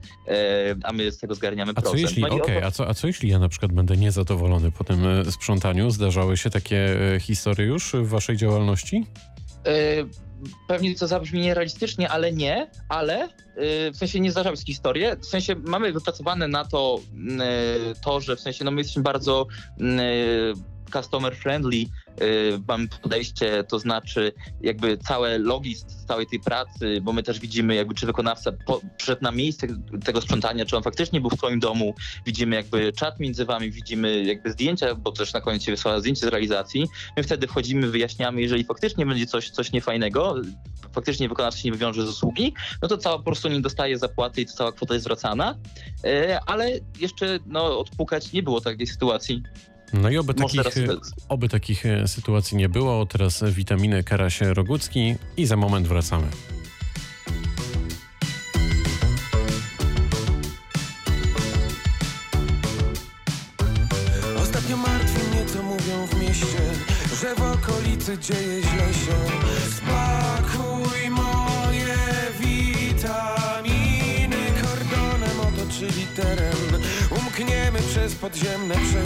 a 0.84 0.94
my 0.94 1.12
z 1.12 1.18
tego 1.18 1.36
zgarniamy 1.36 1.72
a 1.72 1.74
procent. 1.74 1.94
Co 1.94 2.02
jeśli, 2.02 2.22
no 2.22 2.36
okay, 2.36 2.66
a, 2.66 2.72
co, 2.72 2.88
a 2.88 2.94
co 2.94 3.07
jeśli 3.08 3.30
ja 3.30 3.40
na 3.40 3.50
przykład 3.50 3.72
będę 3.72 3.98
niezadowolony 3.98 4.72
po 4.72 4.84
tym 4.84 5.08
e, 5.08 5.32
sprzątaniu? 5.32 5.92
Zdarzały 5.92 6.38
się 6.38 6.50
takie 6.50 7.14
e, 7.16 7.20
historie 7.20 7.68
już 7.68 7.94
w 7.94 8.08
waszej 8.08 8.38
działalności? 8.38 9.06
E, 9.66 9.72
pewnie 10.68 10.96
to 10.96 11.08
zabrzmi 11.08 11.42
nierealistycznie, 11.42 12.10
ale 12.10 12.32
nie, 12.32 12.72
ale 12.90 13.30
w 13.94 13.98
sensie 13.98 14.20
nie 14.20 14.32
zdarzały 14.32 14.58
się 14.58 14.64
historie. 14.64 15.18
W 15.22 15.26
sensie 15.26 15.56
mamy 15.56 15.94
wypracowane 15.94 16.48
na 16.48 16.66
to, 16.66 17.00
to, 18.04 18.22
że 18.22 18.36
w 18.36 18.40
sensie 18.40 18.66
no 18.66 18.72
my 18.72 18.82
jesteśmy 18.82 19.04
bardzo 19.04 19.48
customer 20.94 21.36
friendly 21.36 21.86
mamy 22.68 22.88
podejście, 23.02 23.64
to 23.64 23.80
znaczy 23.80 24.32
jakby 24.62 24.98
całe 24.98 25.38
logi 25.38 25.76
z 25.76 26.06
całej 26.06 26.28
tej 26.28 26.40
pracy, 26.40 27.02
bo 27.02 27.14
my 27.14 27.24
też 27.24 27.40
widzimy 27.40 27.76
jakby 27.76 27.96
czy 27.96 28.06
wykonawca 28.06 28.52
po, 28.66 28.82
przyszedł 28.98 29.24
na 29.24 29.32
miejsce 29.32 29.68
tego 30.06 30.22
sprzątania, 30.22 30.66
czy 30.66 30.78
on 30.78 30.84
faktycznie 30.84 31.22
był 31.22 31.30
w 31.30 31.38
swoim 31.38 31.60
domu, 31.60 31.96
widzimy 32.26 32.56
jakby 32.56 32.94
czat 32.94 33.20
między 33.20 33.46
wami, 33.46 33.72
widzimy 33.72 34.24
jakby 34.24 34.52
zdjęcia, 34.52 34.96
bo 34.96 35.12
też 35.12 35.34
na 35.34 35.42
koniec 35.42 35.64
się 35.64 35.72
wysłała 35.72 36.00
zdjęcie 36.00 36.26
z 36.26 36.30
realizacji. 36.30 36.88
My 37.18 37.24
wtedy 37.24 37.48
wchodzimy, 37.48 37.88
wyjaśniamy, 37.88 38.42
jeżeli 38.42 38.64
faktycznie 38.64 39.06
będzie 39.06 39.26
coś, 39.26 39.50
coś 39.50 39.72
niefajnego, 39.72 40.36
faktycznie 40.92 41.30
wykonawca 41.30 41.60
się 41.60 41.68
nie 41.68 41.72
wywiąże 41.72 42.06
z 42.06 42.10
usługi, 42.10 42.54
no 42.82 42.88
to 42.88 42.98
cała 42.98 43.18
po 43.18 43.24
prostu 43.24 43.50
nie 43.50 43.62
dostaje 43.62 43.98
zapłaty 43.98 44.42
i 44.42 44.46
to 44.46 44.54
cała 44.54 44.72
kwota 44.72 44.94
jest 44.94 45.04
zwracana, 45.04 45.56
y, 46.06 46.40
ale 46.46 46.72
jeszcze 47.00 47.40
no, 47.46 47.80
odpukać 47.80 48.34
nie 48.34 48.44
było 48.44 48.62
takiej 48.62 48.88
sytuacji. 48.88 49.44
No 49.94 50.10
i 50.10 50.18
oby 50.18 50.34
takich, 50.34 50.64
oby 51.30 51.50
takich 51.50 51.86
e, 51.86 52.08
sytuacji 52.08 52.58
nie 52.58 52.70
było. 52.70 53.06
Teraz 53.06 53.44
witaminy 53.44 54.04
Karasie 54.04 54.54
Rogucki 54.54 55.16
i 55.38 55.46
za 55.46 55.56
moment 55.56 55.88
wracamy. 55.88 56.28
Ostatnio 64.42 64.78
martwi 64.78 65.20
mnie, 65.32 65.46
co 65.46 65.64
mówią 65.64 66.08
w 66.08 66.22
mieście, 66.22 66.62
że 67.22 67.36
w 67.36 67.42
okolicy 67.42 68.18
dzieje 68.18 68.62
źle 68.62 68.94
się. 68.94 69.16
Spakuj 69.78 71.10
moje 71.10 71.98
witaminy, 72.40 74.38
kordonem 74.62 75.40
otoczyli 75.40 76.08
teren 76.16 76.82
umkniemy 77.12 77.80
przez 77.80 78.16
podziemne 78.16 78.76
przejście 78.76 78.97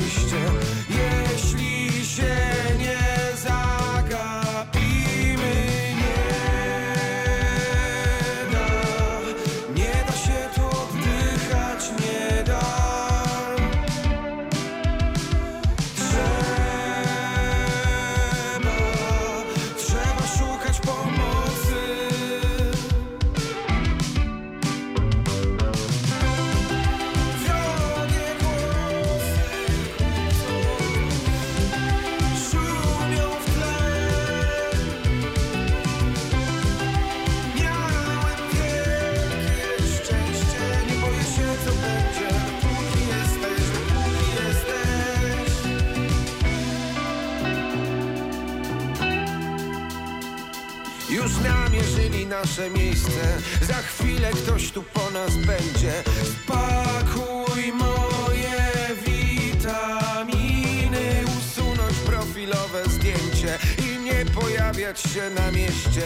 Za 53.61 53.73
chwilę 53.73 54.31
ktoś 54.31 54.71
tu 54.71 54.83
po 54.83 55.11
nas 55.11 55.35
będzie. 55.35 56.03
Spakuj 56.23 57.73
moje 57.73 58.95
witaminy. 59.05 61.01
Usunąć 61.39 61.97
profilowe 62.05 62.83
zdjęcie 62.89 63.59
I 63.77 63.99
nie 63.99 64.25
pojawiać 64.25 64.99
się 65.01 65.29
na 65.29 65.51
mieście. 65.51 66.03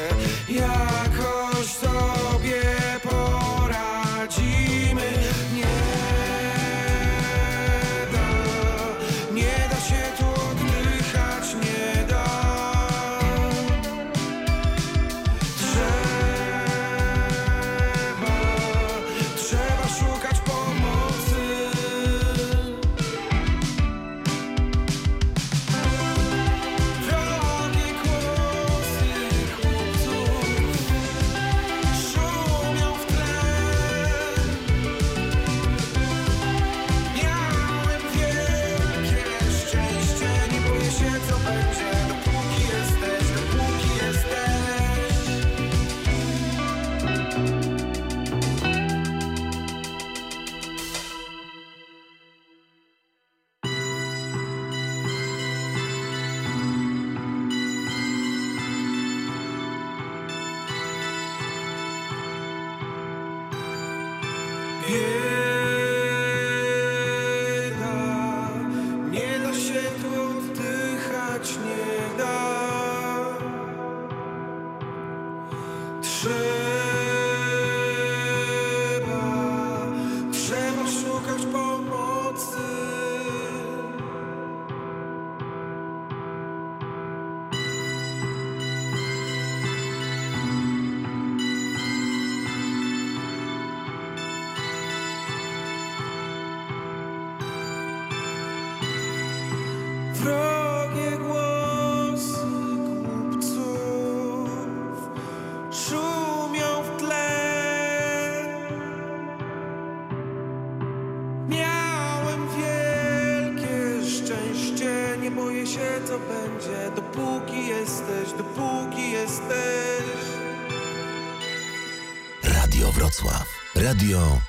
Jakoś 0.50 1.67
sobie 1.67 2.62
poradzimy 3.04 3.76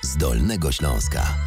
z 0.02 0.16
Dolnego 0.16 0.72
Śląska. 0.72 1.45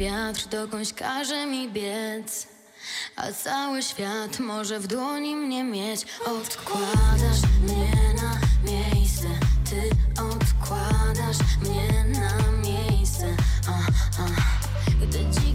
Wiatr 0.00 0.46
dokądś 0.48 0.92
każe 0.92 1.46
mi 1.46 1.70
biec 1.70 2.46
A 3.16 3.32
cały 3.32 3.82
świat 3.82 4.38
może 4.38 4.80
w 4.80 4.86
dłoni 4.86 5.36
mnie 5.36 5.64
mieć 5.64 6.06
Odkładasz 6.26 7.42
mnie 7.62 7.92
na 8.22 8.40
miejsce 8.70 9.28
Ty 9.70 9.90
odkładasz 10.22 11.38
mnie 11.62 12.04
na 12.20 12.52
miejsce 12.68 13.36
a, 13.68 13.72
a. 14.22 14.26
Gdy 15.02 15.18
dziś 15.18 15.49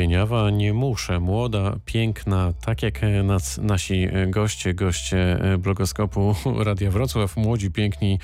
Wieniawa 0.00 0.50
nie 0.50 0.72
muszę. 0.72 1.20
Młoda, 1.20 1.76
piękna, 1.84 2.52
tak 2.60 2.82
jak 2.82 3.04
e, 3.04 3.22
nas, 3.22 3.58
nasi 3.58 4.08
e, 4.12 4.26
goście, 4.26 4.74
goście 4.74 5.18
e, 5.18 5.58
blogoskopu 5.58 6.34
Radia 6.64 6.90
Wrocław, 6.90 7.36
młodzi, 7.36 7.70
piękni 7.70 8.18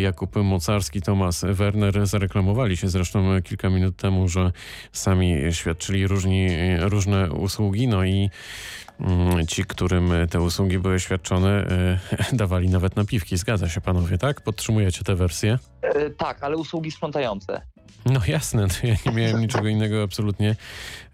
Jakub 0.00 0.36
Mocarski, 0.36 1.02
Tomasz 1.02 1.40
Werner 1.42 2.06
zareklamowali 2.06 2.76
się 2.76 2.88
zresztą 2.88 3.42
kilka 3.42 3.70
minut 3.70 3.96
temu, 3.96 4.28
że 4.28 4.52
sami 4.92 5.36
świadczyli 5.50 6.06
różni, 6.06 6.48
różne 6.78 7.30
usługi, 7.30 7.88
no 7.88 8.04
i 8.04 8.30
mm, 9.00 9.46
ci, 9.46 9.64
którym 9.64 10.12
te 10.30 10.40
usługi 10.40 10.78
były 10.78 11.00
świadczone, 11.00 11.66
dawali 12.32 12.68
nawet 12.68 12.96
napiwki. 12.96 13.36
Zgadza 13.36 13.68
się 13.68 13.80
panowie, 13.80 14.18
tak? 14.18 14.40
Podtrzymujecie 14.40 15.04
tę 15.04 15.16
wersję? 15.16 15.58
Tak, 16.16 16.42
ale 16.42 16.56
usługi 16.56 16.90
sprzątające. 16.90 17.71
No 18.06 18.20
jasne, 18.26 18.68
to 18.68 18.86
ja 18.86 18.94
nie 19.06 19.12
miałem 19.12 19.40
niczego 19.40 19.68
innego 19.68 20.02
absolutnie 20.02 20.56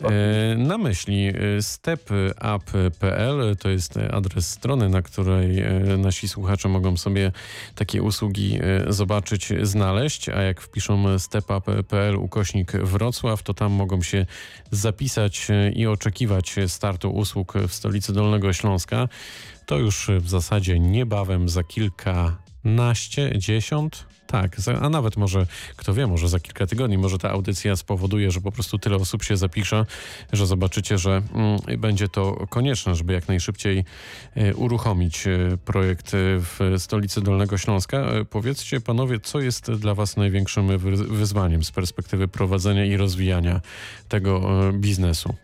e, 0.01 0.11
na 0.57 0.79
myśli. 0.79 1.33
Stepup.pl 1.61 3.57
to 3.57 3.69
jest 3.69 3.97
adres 3.97 4.51
strony, 4.51 4.89
na 4.89 5.03
której 5.03 5.61
e, 5.61 5.71
nasi 5.99 6.29
słuchacze 6.29 6.69
mogą 6.69 6.97
sobie 6.97 7.33
takie 7.75 8.03
usługi 8.03 8.59
e, 8.63 8.93
zobaczyć, 8.93 9.49
znaleźć, 9.63 10.29
a 10.29 10.43
jak 10.43 10.61
wpiszą 10.61 11.19
stepup.pl 11.19 12.17
ukośnik 12.17 12.73
Wrocław, 12.73 13.43
to 13.43 13.55
tam 13.55 13.73
mogą 13.73 14.03
się 14.03 14.27
zapisać 14.71 15.49
i 15.75 15.87
oczekiwać 15.87 16.57
startu 16.67 17.11
usług 17.11 17.55
w 17.69 17.75
stolicy 17.75 18.13
Dolnego 18.13 18.53
Śląska. 18.53 19.09
To 19.67 19.79
już 19.79 20.11
w 20.21 20.29
zasadzie 20.29 20.79
niebawem 20.79 21.49
za 21.49 21.63
kilka 21.65 22.48
naście, 22.65 23.39
dziesiąt? 23.39 24.07
Tak, 24.27 24.57
a 24.81 24.89
nawet 24.89 25.17
może, 25.17 25.47
kto 25.77 25.95
wie, 25.95 26.07
może 26.07 26.29
za 26.29 26.41
kilka 26.41 26.67
tygodni, 26.67 26.99
może 26.99 27.19
ta 27.19 27.31
audycja 27.31 27.77
spowoduje, 27.77 28.31
że 28.31 28.41
po 28.41 28.53
prostu 28.53 28.79
tyle 28.79 28.97
osób 28.97 29.25
się 29.25 29.37
zapisze, 29.37 29.87
że 30.33 30.47
zobaczycie, 30.47 30.99
że 30.99 31.23
mm, 31.35 31.81
będzie 31.81 32.09
to 32.09 32.47
konieczne, 32.51 32.95
żeby 32.95 33.13
jak 33.13 33.29
najszybciej 33.29 33.85
y, 34.37 34.57
uruchomić 34.57 35.27
y, 35.27 35.59
projekt 35.65 36.11
w 36.15 36.75
stolicy 36.79 37.21
Dolnego 37.21 37.59
Śląska. 37.59 38.07
Powiedzcie 38.31 38.81
panowie, 38.81 39.21
co 39.21 39.41
jest 39.41 39.73
dla 39.73 39.95
was 39.95 40.17
największym 40.17 40.79
wyzwaniem 41.09 41.65
z 41.65 41.71
perspektywy 41.71 42.29
prowadzenia 42.29 42.85
i 42.85 42.97
rozwijania 42.97 43.61
tego 44.09 44.41
biznesu? 44.73 45.35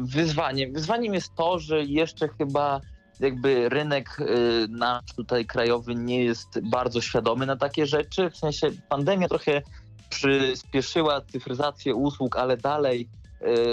Wyzwaniem. 0.00 0.72
Wyzwaniem 0.72 1.14
jest 1.14 1.34
to, 1.34 1.58
że 1.58 1.84
jeszcze 1.84 2.28
chyba 2.28 2.80
jakby 3.20 3.68
rynek 3.68 4.20
y, 4.20 4.66
nasz 4.68 5.12
tutaj 5.16 5.46
krajowy 5.46 5.94
nie 5.94 6.24
jest 6.24 6.60
bardzo 6.70 7.00
świadomy 7.00 7.46
na 7.46 7.56
takie 7.56 7.86
rzeczy. 7.86 8.30
W 8.30 8.36
sensie 8.36 8.70
pandemia 8.88 9.28
trochę 9.28 9.62
przyspieszyła 10.10 11.20
cyfryzację 11.20 11.94
usług, 11.94 12.36
ale 12.36 12.56
dalej 12.56 13.08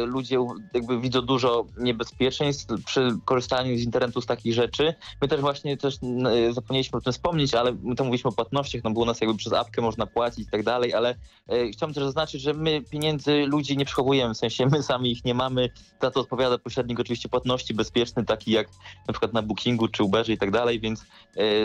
ludzie 0.06 0.38
jakby 0.74 1.00
widzą 1.00 1.22
dużo 1.22 1.66
niebezpieczeństw 1.78 2.66
przy 2.86 3.18
korzystaniu 3.26 3.78
z 3.78 3.82
internetu 3.82 4.22
z 4.22 4.26
takich 4.26 4.54
rzeczy. 4.54 4.94
My 5.22 5.28
też 5.28 5.42
właśnie 5.42 5.78
też 5.78 5.96
y, 5.96 6.54
zapomnieliśmy 6.54 6.98
o 6.98 7.02
tym 7.02 7.14
wspomnieć, 7.14 7.54
ale 7.54 7.72
my 7.84 7.96
to 7.96 8.04
mówiliśmy 8.04 8.30
o 8.30 8.34
płatnościach, 8.34 8.84
no 8.84 8.92
było 8.92 9.06
nas 9.06 9.22
jakby 9.22 9.38
przez 9.38 9.54
apkę 9.54 9.82
można 9.82 10.08
płacić 10.08 10.48
i 10.48 10.52
tak 10.52 10.64
dalej, 10.64 10.94
ale 10.94 11.16
y, 11.52 11.70
chciałbym 11.72 11.94
też 11.94 12.04
zaznaczyć, 12.04 12.42
że 12.42 12.54
my 12.54 12.82
pieniędzy 12.82 13.46
ludzi 13.46 13.78
nie 13.78 13.86
przechowujemy, 13.86 14.34
w 14.34 14.38
sensie 14.38 14.66
my 14.66 14.84
sami 14.84 15.12
ich 15.12 15.26
nie 15.26 15.34
mamy, 15.34 15.70
za 16.02 16.12
to 16.12 16.20
odpowiada 16.20 16.58
pośrednik 16.58 17.00
oczywiście 17.00 17.30
płatności 17.30 17.74
bezpieczny, 17.74 18.26
taki 18.26 18.52
jak 18.52 18.68
na 19.08 19.14
przykład 19.14 19.34
na 19.34 19.42
Bookingu 19.42 19.88
czy 19.88 20.04
Uberze 20.04 20.34
i 20.34 20.38
tak 20.38 20.52
dalej, 20.52 20.80
więc 20.80 21.06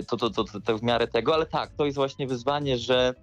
to, 0.09 0.17
to, 0.17 0.31
to, 0.31 0.45
to, 0.45 0.61
to 0.61 0.79
w 0.79 0.83
miarę 0.83 1.07
tego, 1.07 1.35
ale 1.35 1.47
tak, 1.47 1.71
to 1.77 1.85
jest 1.85 1.97
właśnie 1.97 2.27
wyzwanie, 2.27 2.79
że, 2.79 3.15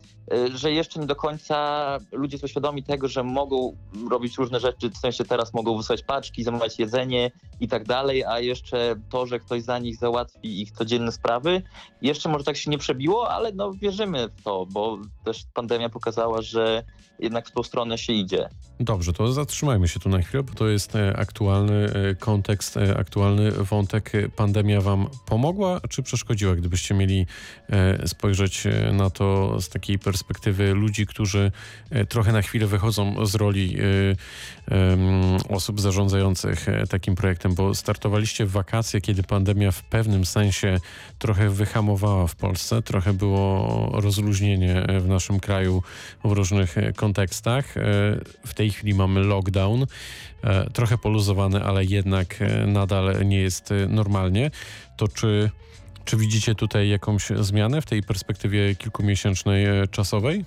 że 0.55 0.71
jeszcze 0.71 0.99
nie 0.99 1.05
do 1.05 1.15
końca 1.15 1.97
ludzie 2.11 2.37
są 2.37 2.47
świadomi 2.47 2.83
tego, 2.83 3.07
że 3.07 3.23
mogą 3.23 3.75
robić 4.09 4.37
różne 4.37 4.59
rzeczy 4.59 4.68
rzeczy, 4.69 4.89
w 4.89 4.97
sensie 4.97 5.23
teraz 5.23 5.53
mogą 5.53 5.77
wysłać 5.77 6.03
paczki, 6.03 6.43
zamawiać 6.43 6.79
jedzenie 6.79 7.31
i 7.59 7.67
tak 7.67 7.85
dalej, 7.85 8.23
a 8.25 8.39
jeszcze 8.39 8.95
to, 9.09 9.25
że 9.25 9.39
ktoś 9.39 9.63
za 9.63 9.79
nich 9.79 9.97
załatwi 9.97 10.61
ich 10.61 10.71
codzienne 10.71 11.11
sprawy, 11.11 11.61
jeszcze 12.01 12.29
może 12.29 12.43
tak 12.43 12.57
się 12.57 12.71
nie 12.71 12.77
przebiło, 12.77 13.29
ale 13.29 13.51
no 13.51 13.73
wierzymy 13.73 14.29
w 14.29 14.43
to, 14.43 14.65
bo 14.65 14.97
też 15.25 15.43
pandemia 15.53 15.89
pokazała, 15.89 16.41
że 16.41 16.83
jednak 17.19 17.47
w 17.47 17.51
tą 17.51 17.63
stronę 17.63 17.97
się 17.97 18.13
idzie. 18.13 18.49
Dobrze, 18.79 19.13
to 19.13 19.33
zatrzymajmy 19.33 19.87
się 19.87 19.99
tu 19.99 20.09
na 20.09 20.21
chwilę, 20.21 20.43
bo 20.43 20.53
to 20.53 20.67
jest 20.67 20.95
e, 20.95 21.17
aktualny 21.17 21.73
e, 21.93 22.15
kontekst, 22.15 22.77
e, 22.77 22.97
aktualny 22.97 23.51
wątek. 23.51 24.11
Pandemia 24.35 24.81
Wam 24.81 25.07
pomogła 25.25 25.81
czy 25.89 26.03
przeszkodziła, 26.03 26.55
gdybyście 26.55 26.95
mieli 26.95 27.25
spojrzeć 28.05 28.63
na 28.93 29.09
to 29.09 29.57
z 29.61 29.69
takiej 29.69 29.99
perspektywy 29.99 30.73
ludzi, 30.73 31.05
którzy 31.05 31.51
trochę 32.09 32.31
na 32.31 32.41
chwilę 32.41 32.67
wychodzą 32.67 33.25
z 33.25 33.35
roli 33.35 33.77
osób 35.49 35.81
zarządzających 35.81 36.65
takim 36.89 37.15
projektem, 37.15 37.55
bo 37.55 37.75
startowaliście 37.75 38.45
w 38.45 38.51
wakacje, 38.51 39.01
kiedy 39.01 39.23
pandemia 39.23 39.71
w 39.71 39.83
pewnym 39.83 40.25
sensie 40.25 40.77
trochę 41.19 41.49
wyhamowała 41.49 42.27
w 42.27 42.35
Polsce, 42.35 42.81
trochę 42.81 43.13
było 43.13 43.89
rozluźnienie 43.93 44.85
w 44.99 45.07
naszym 45.07 45.39
kraju 45.39 45.83
w 46.23 46.31
różnych 46.31 46.75
kontekstach. 46.95 47.75
W 48.45 48.53
tej 48.53 48.71
chwili 48.71 48.93
mamy 48.93 49.19
lockdown, 49.19 49.85
e, 50.43 50.69
trochę 50.69 50.97
poluzowany, 50.97 51.63
ale 51.63 51.85
jednak 51.85 52.41
e, 52.41 52.67
nadal 52.67 53.27
nie 53.27 53.41
jest 53.41 53.71
e, 53.71 53.87
normalnie. 53.87 54.51
To 54.97 55.07
czy, 55.07 55.51
czy 56.05 56.17
widzicie 56.17 56.55
tutaj 56.55 56.89
jakąś 56.89 57.27
zmianę 57.39 57.81
w 57.81 57.85
tej 57.85 58.03
perspektywie 58.03 58.75
kilkumiesięcznej 58.75 59.65
czasowej? 59.91 60.45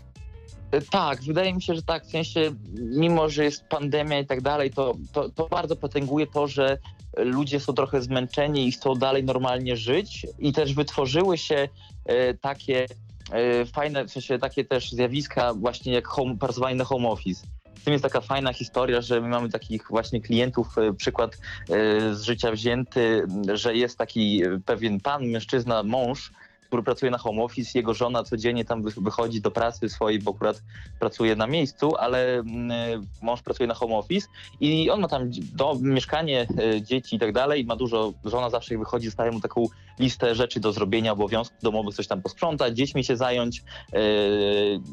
Tak, 0.90 1.22
wydaje 1.22 1.54
mi 1.54 1.62
się, 1.62 1.74
że 1.74 1.82
tak. 1.82 2.04
W 2.04 2.10
sensie, 2.10 2.52
mimo 2.74 3.28
że 3.28 3.44
jest 3.44 3.64
pandemia 3.64 4.18
i 4.18 4.26
tak 4.26 4.40
dalej, 4.40 4.70
to, 4.70 4.94
to, 5.12 5.28
to, 5.28 5.48
bardzo 5.48 5.76
potęguje 5.76 6.26
to, 6.26 6.46
że 6.46 6.78
ludzie 7.16 7.60
są 7.60 7.72
trochę 7.72 8.02
zmęczeni 8.02 8.68
i 8.68 8.72
chcą 8.72 8.94
dalej 8.94 9.24
normalnie 9.24 9.76
żyć 9.76 10.26
i 10.38 10.52
też 10.52 10.74
wytworzyły 10.74 11.38
się 11.38 11.68
e, 12.06 12.34
takie 12.34 12.86
e, 13.32 13.66
fajne, 13.66 14.04
w 14.04 14.10
sensie 14.10 14.38
takie 14.38 14.64
też 14.64 14.92
zjawiska 14.92 15.54
właśnie 15.54 15.92
jak 15.92 16.06
home, 16.06 16.38
pracowanie 16.38 16.76
na 16.76 16.84
home 16.84 17.08
office 17.08 17.46
w 17.82 17.84
tym 17.84 17.92
jest 17.92 18.02
taka 18.02 18.20
fajna 18.20 18.52
historia, 18.52 19.00
że 19.00 19.20
my 19.20 19.28
mamy 19.28 19.48
takich 19.48 19.86
właśnie 19.90 20.20
klientów, 20.20 20.78
e, 20.78 20.92
przykład 20.92 21.38
e, 21.70 22.14
z 22.14 22.22
życia 22.22 22.52
wzięty, 22.52 23.22
że 23.54 23.76
jest 23.76 23.98
taki 23.98 24.42
pewien 24.66 25.00
pan, 25.00 25.26
mężczyzna, 25.26 25.82
mąż, 25.82 26.32
który 26.72 26.82
pracuje 26.82 27.10
na 27.10 27.18
home 27.18 27.42
office, 27.42 27.78
jego 27.78 27.94
żona 27.94 28.22
codziennie 28.22 28.64
tam 28.64 28.82
wychodzi 28.82 29.40
do 29.40 29.50
pracy 29.50 29.88
swojej, 29.88 30.18
bo 30.18 30.30
akurat 30.30 30.62
pracuje 31.00 31.36
na 31.36 31.46
miejscu, 31.46 31.96
ale 31.96 32.38
mm, 32.38 33.06
mąż 33.22 33.42
pracuje 33.42 33.66
na 33.66 33.74
home 33.74 33.94
office 33.94 34.28
i 34.60 34.90
on 34.90 35.00
ma 35.00 35.08
tam 35.08 35.30
do, 35.54 35.74
mieszkanie, 35.80 36.46
e, 36.58 36.82
dzieci 36.82 37.16
i 37.16 37.18
tak 37.18 37.32
dalej, 37.32 37.64
ma 37.64 37.76
dużo, 37.76 38.12
żona 38.24 38.50
zawsze 38.50 38.78
wychodzi, 38.78 39.06
zostaje 39.06 39.30
mu 39.30 39.40
taką 39.40 39.66
listę 39.98 40.34
rzeczy 40.34 40.60
do 40.60 40.72
zrobienia, 40.72 41.12
obowiązków 41.12 41.62
domowych, 41.62 41.94
coś 41.94 42.06
tam 42.06 42.22
posprzątać, 42.22 42.76
dziećmi 42.76 43.04
się 43.04 43.16
zająć 43.16 43.62
yy, 43.92 44.00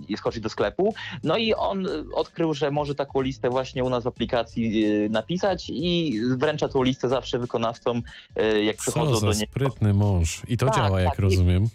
i 0.07 0.17
skoczyć 0.17 0.43
do 0.43 0.49
sklepu. 0.49 0.93
No 1.23 1.37
i 1.37 1.53
on 1.53 1.87
odkrył, 2.13 2.53
że 2.53 2.71
może 2.71 2.95
taką 2.95 3.21
listę 3.21 3.49
właśnie 3.49 3.83
u 3.83 3.89
nas 3.89 4.03
w 4.03 4.07
aplikacji 4.07 4.85
napisać 5.09 5.69
i 5.69 6.19
wręcza 6.37 6.67
tą 6.67 6.83
listę 6.83 7.09
zawsze 7.09 7.39
wykonawcom, 7.39 8.01
jak 8.63 8.77
przychodzą 8.77 9.15
Co 9.15 9.25
do 9.25 9.33
niego. 9.33 9.51
sprytny 9.51 9.93
mąż. 9.93 10.41
I 10.47 10.57
to 10.57 10.65
tak, 10.65 10.75
działa, 10.75 11.01
jak 11.01 11.09
tak. 11.09 11.19
rozumiem. 11.19 11.68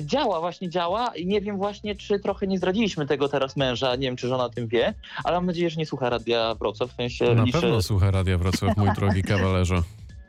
Działa, 0.00 0.40
właśnie 0.40 0.70
działa 0.70 1.16
i 1.16 1.26
nie 1.26 1.40
wiem 1.40 1.56
właśnie, 1.56 1.94
czy 1.94 2.20
trochę 2.20 2.46
nie 2.46 2.58
zdradziliśmy 2.58 3.06
tego 3.06 3.28
teraz 3.28 3.56
męża, 3.56 3.96
nie 3.96 4.06
wiem, 4.06 4.16
czy 4.16 4.28
żona 4.28 4.44
o 4.44 4.48
tym 4.48 4.68
wie, 4.68 4.94
ale 5.24 5.36
mam 5.36 5.46
nadzieję, 5.46 5.70
że 5.70 5.76
nie 5.76 5.86
słucha 5.86 6.10
Radia 6.10 6.54
Wrocław, 6.54 6.90
w 6.90 6.94
sensie 6.94 7.34
Na 7.34 7.44
liczę... 7.44 7.60
pewno 7.60 7.82
słucha 7.82 8.10
Radia 8.10 8.38
Wrocław, 8.38 8.76
mój 8.76 8.92
drogi 8.92 9.22
kawalerze. 9.32 9.82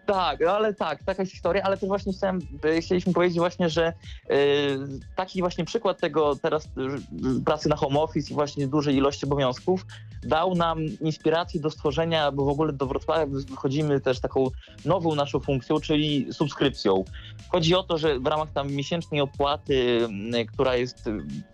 Tak, 0.05 0.39
no 0.45 0.51
ale 0.51 0.73
tak, 0.73 1.03
taka 1.03 1.21
jest 1.21 1.31
historia, 1.31 1.63
ale 1.63 1.77
też 1.77 1.87
właśnie 1.87 2.13
chciałem, 2.13 2.39
e, 2.63 2.81
chcieliśmy 2.81 3.13
powiedzieć 3.13 3.37
właśnie, 3.37 3.69
że 3.69 3.93
y, 4.31 4.33
taki 5.15 5.41
właśnie 5.41 5.65
przykład 5.65 5.99
tego 5.99 6.35
teraz 6.35 6.65
y, 6.65 6.69
pracy 7.45 7.69
na 7.69 7.75
home 7.75 7.99
office 7.99 8.31
i 8.31 8.33
właśnie 8.33 8.67
dużej 8.67 8.95
ilości 8.95 9.25
obowiązków 9.25 9.85
dał 10.23 10.55
nam 10.55 10.79
inspirację 11.01 11.61
do 11.61 11.71
stworzenia, 11.71 12.31
bo 12.31 12.45
w 12.45 12.49
ogóle 12.49 12.73
do 12.73 12.85
Wrocławia 12.85 13.25
wychodzimy 13.25 13.99
też 13.99 14.19
taką 14.19 14.47
nową 14.85 15.15
naszą 15.15 15.39
funkcją, 15.39 15.79
czyli 15.79 16.33
subskrypcją. 16.33 17.03
Chodzi 17.49 17.75
o 17.75 17.83
to, 17.83 17.97
że 17.97 18.19
w 18.19 18.27
ramach 18.27 18.51
tam 18.53 18.71
miesięcznej 18.71 19.21
opłaty, 19.21 20.07
która 20.53 20.75
jest 20.75 21.09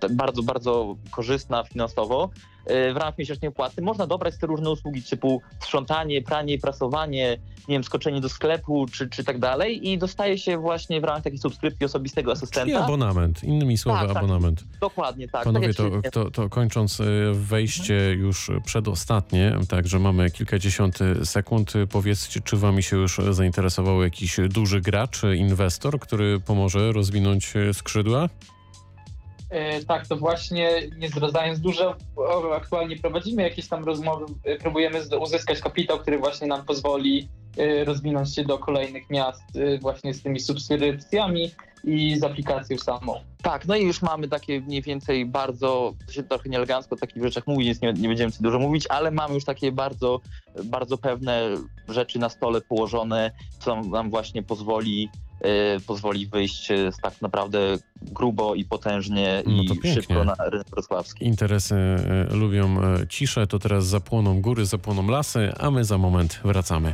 bardzo, 0.09 0.43
bardzo 0.43 0.95
korzystna 1.11 1.63
finansowo, 1.63 2.30
E, 2.66 2.93
w 2.93 2.97
ramach 2.97 3.18
miesięcznej 3.18 3.49
opłaty 3.49 3.82
można 3.82 4.07
dobrać 4.07 4.38
te 4.38 4.47
różne 4.47 4.70
usługi 4.70 5.03
typu 5.03 5.41
sprzątanie, 5.59 6.22
pranie, 6.22 6.59
prasowanie, 6.59 7.38
nie 7.68 7.76
wiem, 7.76 7.84
skoczenie 7.84 8.22
do 8.22 8.30
sklepu 8.30 8.86
czy, 8.91 9.09
czy 9.09 9.24
tak 9.24 9.39
dalej 9.39 9.89
i 9.89 9.97
dostaje 9.97 10.38
się 10.38 10.57
właśnie 10.57 11.01
w 11.01 11.03
ramach 11.03 11.24
takiej 11.24 11.39
subskrypcji 11.39 11.86
osobistego 11.86 12.32
asystenta. 12.32 12.66
Czyli 12.66 12.76
abonament, 12.76 13.43
innymi 13.43 13.78
słowy 13.78 14.07
tak, 14.07 14.18
abonament. 14.18 14.59
Tak, 14.59 14.80
dokładnie 14.80 15.28
tak. 15.28 15.43
Panowie, 15.43 15.74
tak 15.74 15.76
to, 16.03 16.11
to, 16.11 16.32
to, 16.32 16.49
kończąc 16.49 16.99
e, 16.99 17.05
wejście 17.34 18.11
już 18.11 18.51
przedostatnie, 18.62 19.58
także 19.70 19.99
mamy 19.99 20.32
kilkadziesiąt 20.32 20.99
sekund, 21.24 21.74
powiedzcie, 21.91 22.41
czy 22.41 22.58
wami 22.58 22.84
się 22.84 22.97
już 22.97 23.18
zainteresował 23.32 24.03
jakiś 24.03 24.38
duży 24.49 24.82
gracz, 24.82 25.22
inwestor, 25.36 25.99
który 25.99 26.39
pomoże 26.39 26.91
rozwinąć 26.91 27.53
skrzydła? 27.74 28.30
E, 29.49 29.84
tak, 29.84 30.08
to 30.08 30.18
właśnie 30.18 30.70
nie 30.97 31.10
zdradzając 31.10 31.60
dużo, 31.60 31.95
aktualnie 32.56 32.97
prowadzimy 32.97 33.43
jakieś 33.43 33.68
tam 33.68 33.84
rozmowy, 33.84 34.26
próbujemy 34.60 35.01
uzyskać 35.20 35.60
kapitał, 35.60 35.99
który 35.99 36.18
właśnie 36.18 36.47
nam 36.47 36.66
pozwoli 36.66 37.28
rozwinąć 37.86 38.36
się 38.36 38.43
do 38.43 38.58
kolejnych 38.58 39.10
miast 39.10 39.43
właśnie 39.82 40.14
z 40.14 40.22
tymi 40.22 40.39
subskrypcjami 40.39 41.51
i 41.84 42.20
z 42.20 42.24
aplikacją 42.24 42.78
samą. 42.78 43.20
Tak, 43.41 43.66
no 43.66 43.76
i 43.76 43.86
już 43.86 44.01
mamy 44.01 44.28
takie 44.28 44.62
mniej 44.62 44.82
więcej 44.82 45.26
bardzo, 45.26 45.93
to 46.08 46.14
się 46.14 46.24
trochę 46.24 46.49
nieelegancko 46.49 46.95
o 46.95 46.99
takich 46.99 47.24
rzeczach 47.24 47.47
mówi, 47.47 47.66
więc 47.66 47.82
nie, 47.82 47.93
nie 47.93 48.08
będziemy 48.08 48.32
ci 48.32 48.43
dużo 48.43 48.60
mówić, 48.60 48.86
ale 48.89 49.12
mamy 49.12 49.34
już 49.34 49.45
takie 49.45 49.72
bardzo, 49.72 50.22
bardzo 50.64 50.97
pewne 50.97 51.41
rzeczy 51.89 52.20
na 52.20 52.30
stole 52.30 52.62
położone, 52.62 53.32
co 53.60 53.82
nam 53.82 54.10
właśnie 54.10 54.43
pozwoli 54.43 55.10
Y, 55.45 55.80
pozwoli 55.80 56.28
wyjść 56.28 56.72
y, 56.72 56.89
tak 57.01 57.22
naprawdę 57.22 57.78
grubo 58.01 58.56
i 58.56 58.66
potężnie 58.66 59.43
no 59.45 59.62
i 59.62 59.93
szybko 59.93 60.24
na 60.24 60.36
rynek 60.39 60.68
wrocławski. 60.70 61.26
Interesy 61.26 61.76
y, 62.32 62.36
lubią 62.36 62.78
ciszę, 63.10 63.47
to 63.47 63.60
teraz 63.60 63.86
zapłoną 63.86 64.41
góry, 64.41 64.66
zapłoną 64.66 65.08
lasy, 65.08 65.53
a 65.60 65.72
my 65.72 65.84
za 65.84 65.97
moment 65.97 66.39
wracamy. 66.43 66.93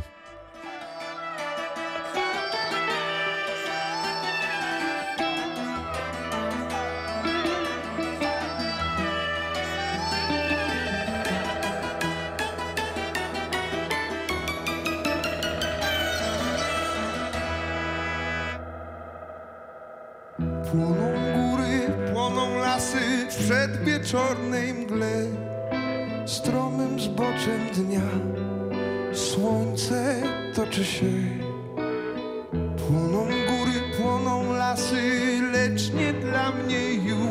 Płoną 32.92 33.24
góry, 33.24 33.80
płoną 33.96 34.52
lasy, 34.52 35.40
lecz 35.52 35.92
nie 35.92 36.12
dla 36.12 36.52
mnie 36.52 36.94
już. 36.94 37.28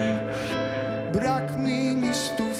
Brak 1.14 1.58
mi 1.58 1.96
listów 1.96 2.51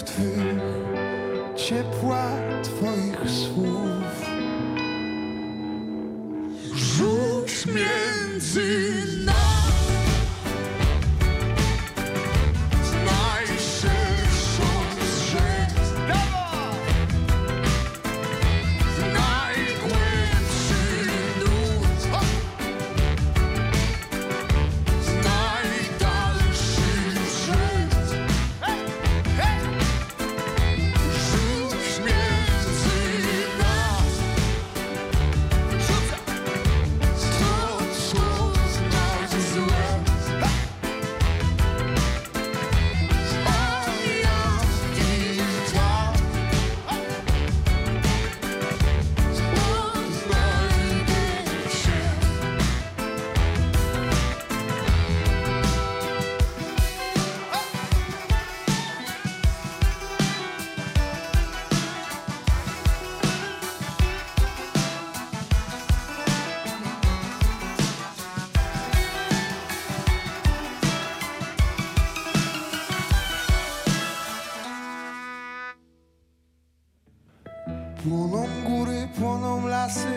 Płoną 78.10 78.48
góry, 78.66 79.08
płoną 79.20 79.68
lasy, 79.68 80.14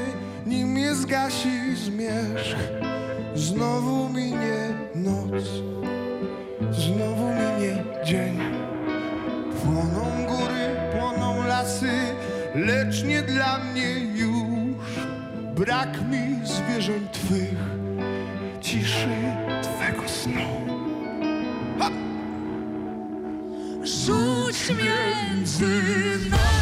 nim 0.46 0.78
je 0.78 0.94
zgasi 0.94 1.76
zmierzch. 1.76 2.56
Znowu 3.34 4.08
minie 4.08 4.74
noc, 4.94 5.44
znowu 6.70 7.28
minie 7.28 7.84
dzień. 8.04 8.38
Płoną 9.62 10.26
góry, 10.26 10.76
płoną 10.92 11.46
lasy, 11.46 11.92
lecz 12.54 13.04
nie 13.04 13.22
dla 13.22 13.58
mnie 13.58 13.90
już. 13.98 14.98
Brak 15.56 16.08
mi 16.10 16.46
zwierząt 16.46 17.12
twych, 17.12 17.58
ciszy 18.60 19.08
twego 19.62 20.08
snu. 20.08 20.48
Ha! 21.78 21.90
Rzuć 23.82 24.68
między 24.68 25.66
nas 26.30 26.53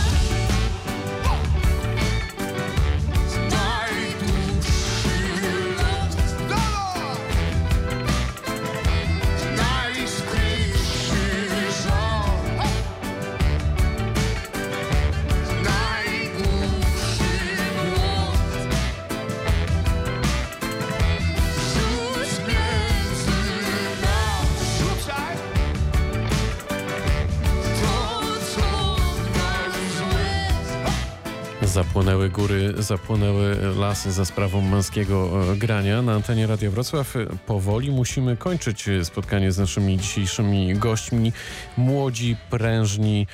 góry, 32.33 32.74
zapłonęły 32.78 33.57
lasy 33.76 34.12
za 34.12 34.24
sprawą 34.24 34.61
męskiego 34.61 35.30
e, 35.53 35.57
grania. 35.57 36.03
Na 36.03 36.12
antenie 36.12 36.47
Radia 36.47 36.70
Wrocław 36.70 37.16
e, 37.16 37.26
powoli 37.47 37.91
musimy 37.91 38.37
kończyć 38.37 38.89
e, 38.89 39.05
spotkanie 39.05 39.53
z 39.53 39.59
naszymi 39.59 39.99
dzisiejszymi 39.99 40.74
gośćmi. 40.74 41.33
Młodzi, 41.76 42.37
prężni, 42.51 43.26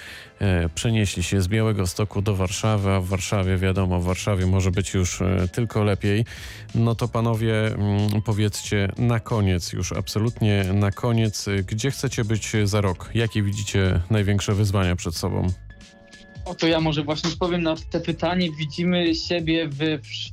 przenieśli 0.75 1.23
się 1.23 1.41
z 1.41 1.49
Białego 1.49 1.87
Stoku 1.87 2.23
do 2.23 2.37
Warszawy, 2.37 2.91
a 2.91 3.01
w 3.01 3.07
Warszawie 3.07 3.57
wiadomo, 3.57 4.01
w 4.01 4.05
Warszawie 4.05 4.47
może 4.47 4.71
być 4.71 4.95
już 4.95 5.21
tylko 5.53 5.85
lepiej. 5.85 6.25
No 6.75 6.95
to 6.95 7.09
panowie, 7.09 7.67
mm, 7.67 8.23
powiedzcie 8.23 8.93
na 8.99 9.21
koniec, 9.21 9.73
już 9.73 9.93
absolutnie 9.93 10.65
na 10.73 10.91
koniec, 10.91 11.47
gdzie 11.67 11.91
chcecie 11.91 12.25
być 12.25 12.53
za 12.65 12.81
rok? 12.81 13.11
Jakie 13.15 13.43
widzicie 13.43 14.01
największe 14.11 14.55
wyzwania 14.55 14.97
przed 14.97 15.17
sobą? 15.17 15.53
To 16.55 16.67
ja 16.67 16.81
może 16.81 17.03
właśnie 17.03 17.31
powiem 17.39 17.63
na 17.63 17.75
te 17.91 18.01
pytanie. 18.01 18.49
Widzimy 18.59 19.15
siebie 19.15 19.69
w, 19.69 19.79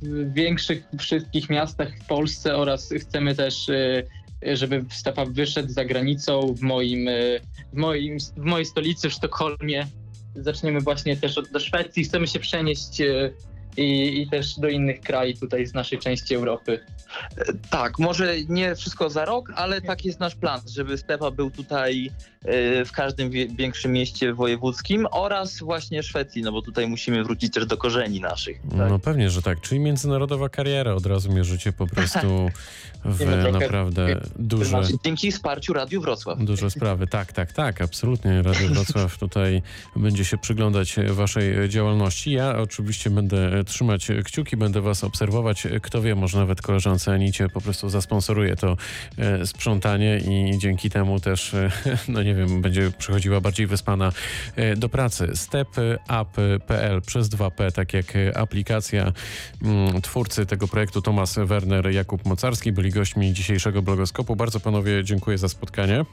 w 0.02 0.32
większych 0.32 0.84
wszystkich 0.98 1.50
miastach 1.50 1.98
w 1.98 2.06
Polsce 2.06 2.56
oraz 2.56 2.90
chcemy 3.00 3.34
też, 3.34 3.68
y, 3.68 4.06
żeby 4.42 4.84
Stepa 4.90 5.24
wyszedł 5.24 5.68
za 5.68 5.84
granicą 5.84 6.54
w 6.54 6.60
moim, 6.60 7.08
y, 7.08 7.40
w 7.72 7.76
moim, 7.76 8.18
w 8.36 8.44
mojej 8.44 8.66
stolicy 8.66 9.10
w 9.10 9.12
Sztokholmie. 9.12 9.86
Zaczniemy 10.34 10.80
właśnie 10.80 11.16
też 11.16 11.38
od, 11.38 11.50
do 11.50 11.60
Szwecji. 11.60 12.04
Chcemy 12.04 12.26
się 12.26 12.38
przenieść 12.38 13.00
y, 13.00 13.32
i, 13.76 14.22
i 14.22 14.28
też 14.28 14.58
do 14.58 14.68
innych 14.68 15.00
krajów 15.00 15.40
tutaj 15.40 15.66
z 15.66 15.74
naszej 15.74 15.98
części 15.98 16.34
Europy. 16.34 16.80
Tak, 17.70 17.98
może 17.98 18.34
nie 18.48 18.74
wszystko 18.74 19.10
za 19.10 19.24
rok, 19.24 19.52
ale 19.54 19.80
tak 19.80 20.04
jest 20.04 20.20
nasz 20.20 20.34
plan, 20.34 20.60
żeby 20.68 20.98
Stepa 20.98 21.30
był 21.30 21.50
tutaj 21.50 22.06
e, 22.06 22.10
w 22.86 22.92
każdym 22.92 23.30
większym 23.30 23.92
mieście 23.92 24.34
wojewódzkim 24.34 25.06
oraz 25.10 25.58
właśnie 25.58 26.02
Szwecji, 26.02 26.42
no 26.42 26.52
bo 26.52 26.62
tutaj 26.62 26.86
musimy 26.88 27.24
wrócić 27.24 27.54
też 27.54 27.66
do 27.66 27.76
korzeni 27.76 28.20
naszych. 28.20 28.60
Tak? 28.78 28.90
No 28.90 28.98
pewnie, 28.98 29.30
że 29.30 29.42
tak. 29.42 29.60
Czyli 29.60 29.80
międzynarodowa 29.80 30.48
kariera 30.48 30.94
od 30.94 31.06
razu 31.06 31.32
mierzycie 31.32 31.72
po 31.72 31.86
prostu 31.86 32.26
w 33.04 33.20
no 33.26 33.42
trochę- 33.42 33.52
naprawdę 33.52 34.20
duże, 34.38 34.64
Znaczy, 34.64 34.92
Dzięki 35.04 35.32
wsparciu 35.32 35.72
Radiu 35.72 36.00
Wrocław. 36.00 36.38
duże 36.44 36.70
sprawy. 36.70 37.06
Tak, 37.06 37.32
tak, 37.32 37.52
tak, 37.52 37.80
absolutnie. 37.80 38.42
Radio 38.42 38.68
Wrocław 38.68 39.18
tutaj 39.24 39.62
będzie 39.96 40.24
się 40.24 40.38
przyglądać 40.38 40.96
waszej 41.10 41.68
działalności. 41.68 42.32
Ja 42.32 42.58
oczywiście 42.58 43.10
będę 43.10 43.64
trzymać 43.64 44.08
kciuki, 44.24 44.56
będę 44.56 44.80
was 44.80 45.04
obserwować. 45.04 45.66
Kto 45.82 46.02
wie, 46.02 46.14
może 46.14 46.38
nawet 46.38 46.62
koleżance 46.62 47.12
Anicie 47.12 47.48
po 47.48 47.60
prostu 47.60 47.88
zasponsoruje 47.88 48.56
to 48.56 48.76
e, 49.18 49.46
sprzątanie 49.46 50.18
i 50.18 50.58
dzięki 50.58 50.90
temu 50.90 51.20
też, 51.20 51.54
e, 51.54 51.70
no 52.08 52.22
nie 52.22 52.34
wiem, 52.36 52.62
będzie 52.62 52.90
przychodziła 52.98 53.40
bardziej 53.40 53.66
wyspana 53.66 54.12
e, 54.56 54.76
do 54.76 54.88
pracy. 54.88 55.30
stepup.pl 55.34 57.02
przez 57.02 57.28
2P, 57.28 57.72
tak 57.72 57.94
jak 57.94 58.16
e, 58.16 58.38
aplikacja. 58.38 59.12
Mm, 59.62 60.02
Twórcy 60.02 60.46
tego 60.46 60.68
projektu 60.68 61.02
Tomasz 61.02 61.34
Werner, 61.36 61.90
Jakub 61.92 62.24
Mocarski 62.24 62.72
byli 62.72 62.90
gośćmi 62.90 63.32
dzisiejszego 63.32 63.82
blogoskopu. 63.82 64.36
Bardzo 64.36 64.60
panowie 64.60 65.04
dziękuję 65.04 65.38
za 65.38 65.48
spotkanie. 65.48 66.04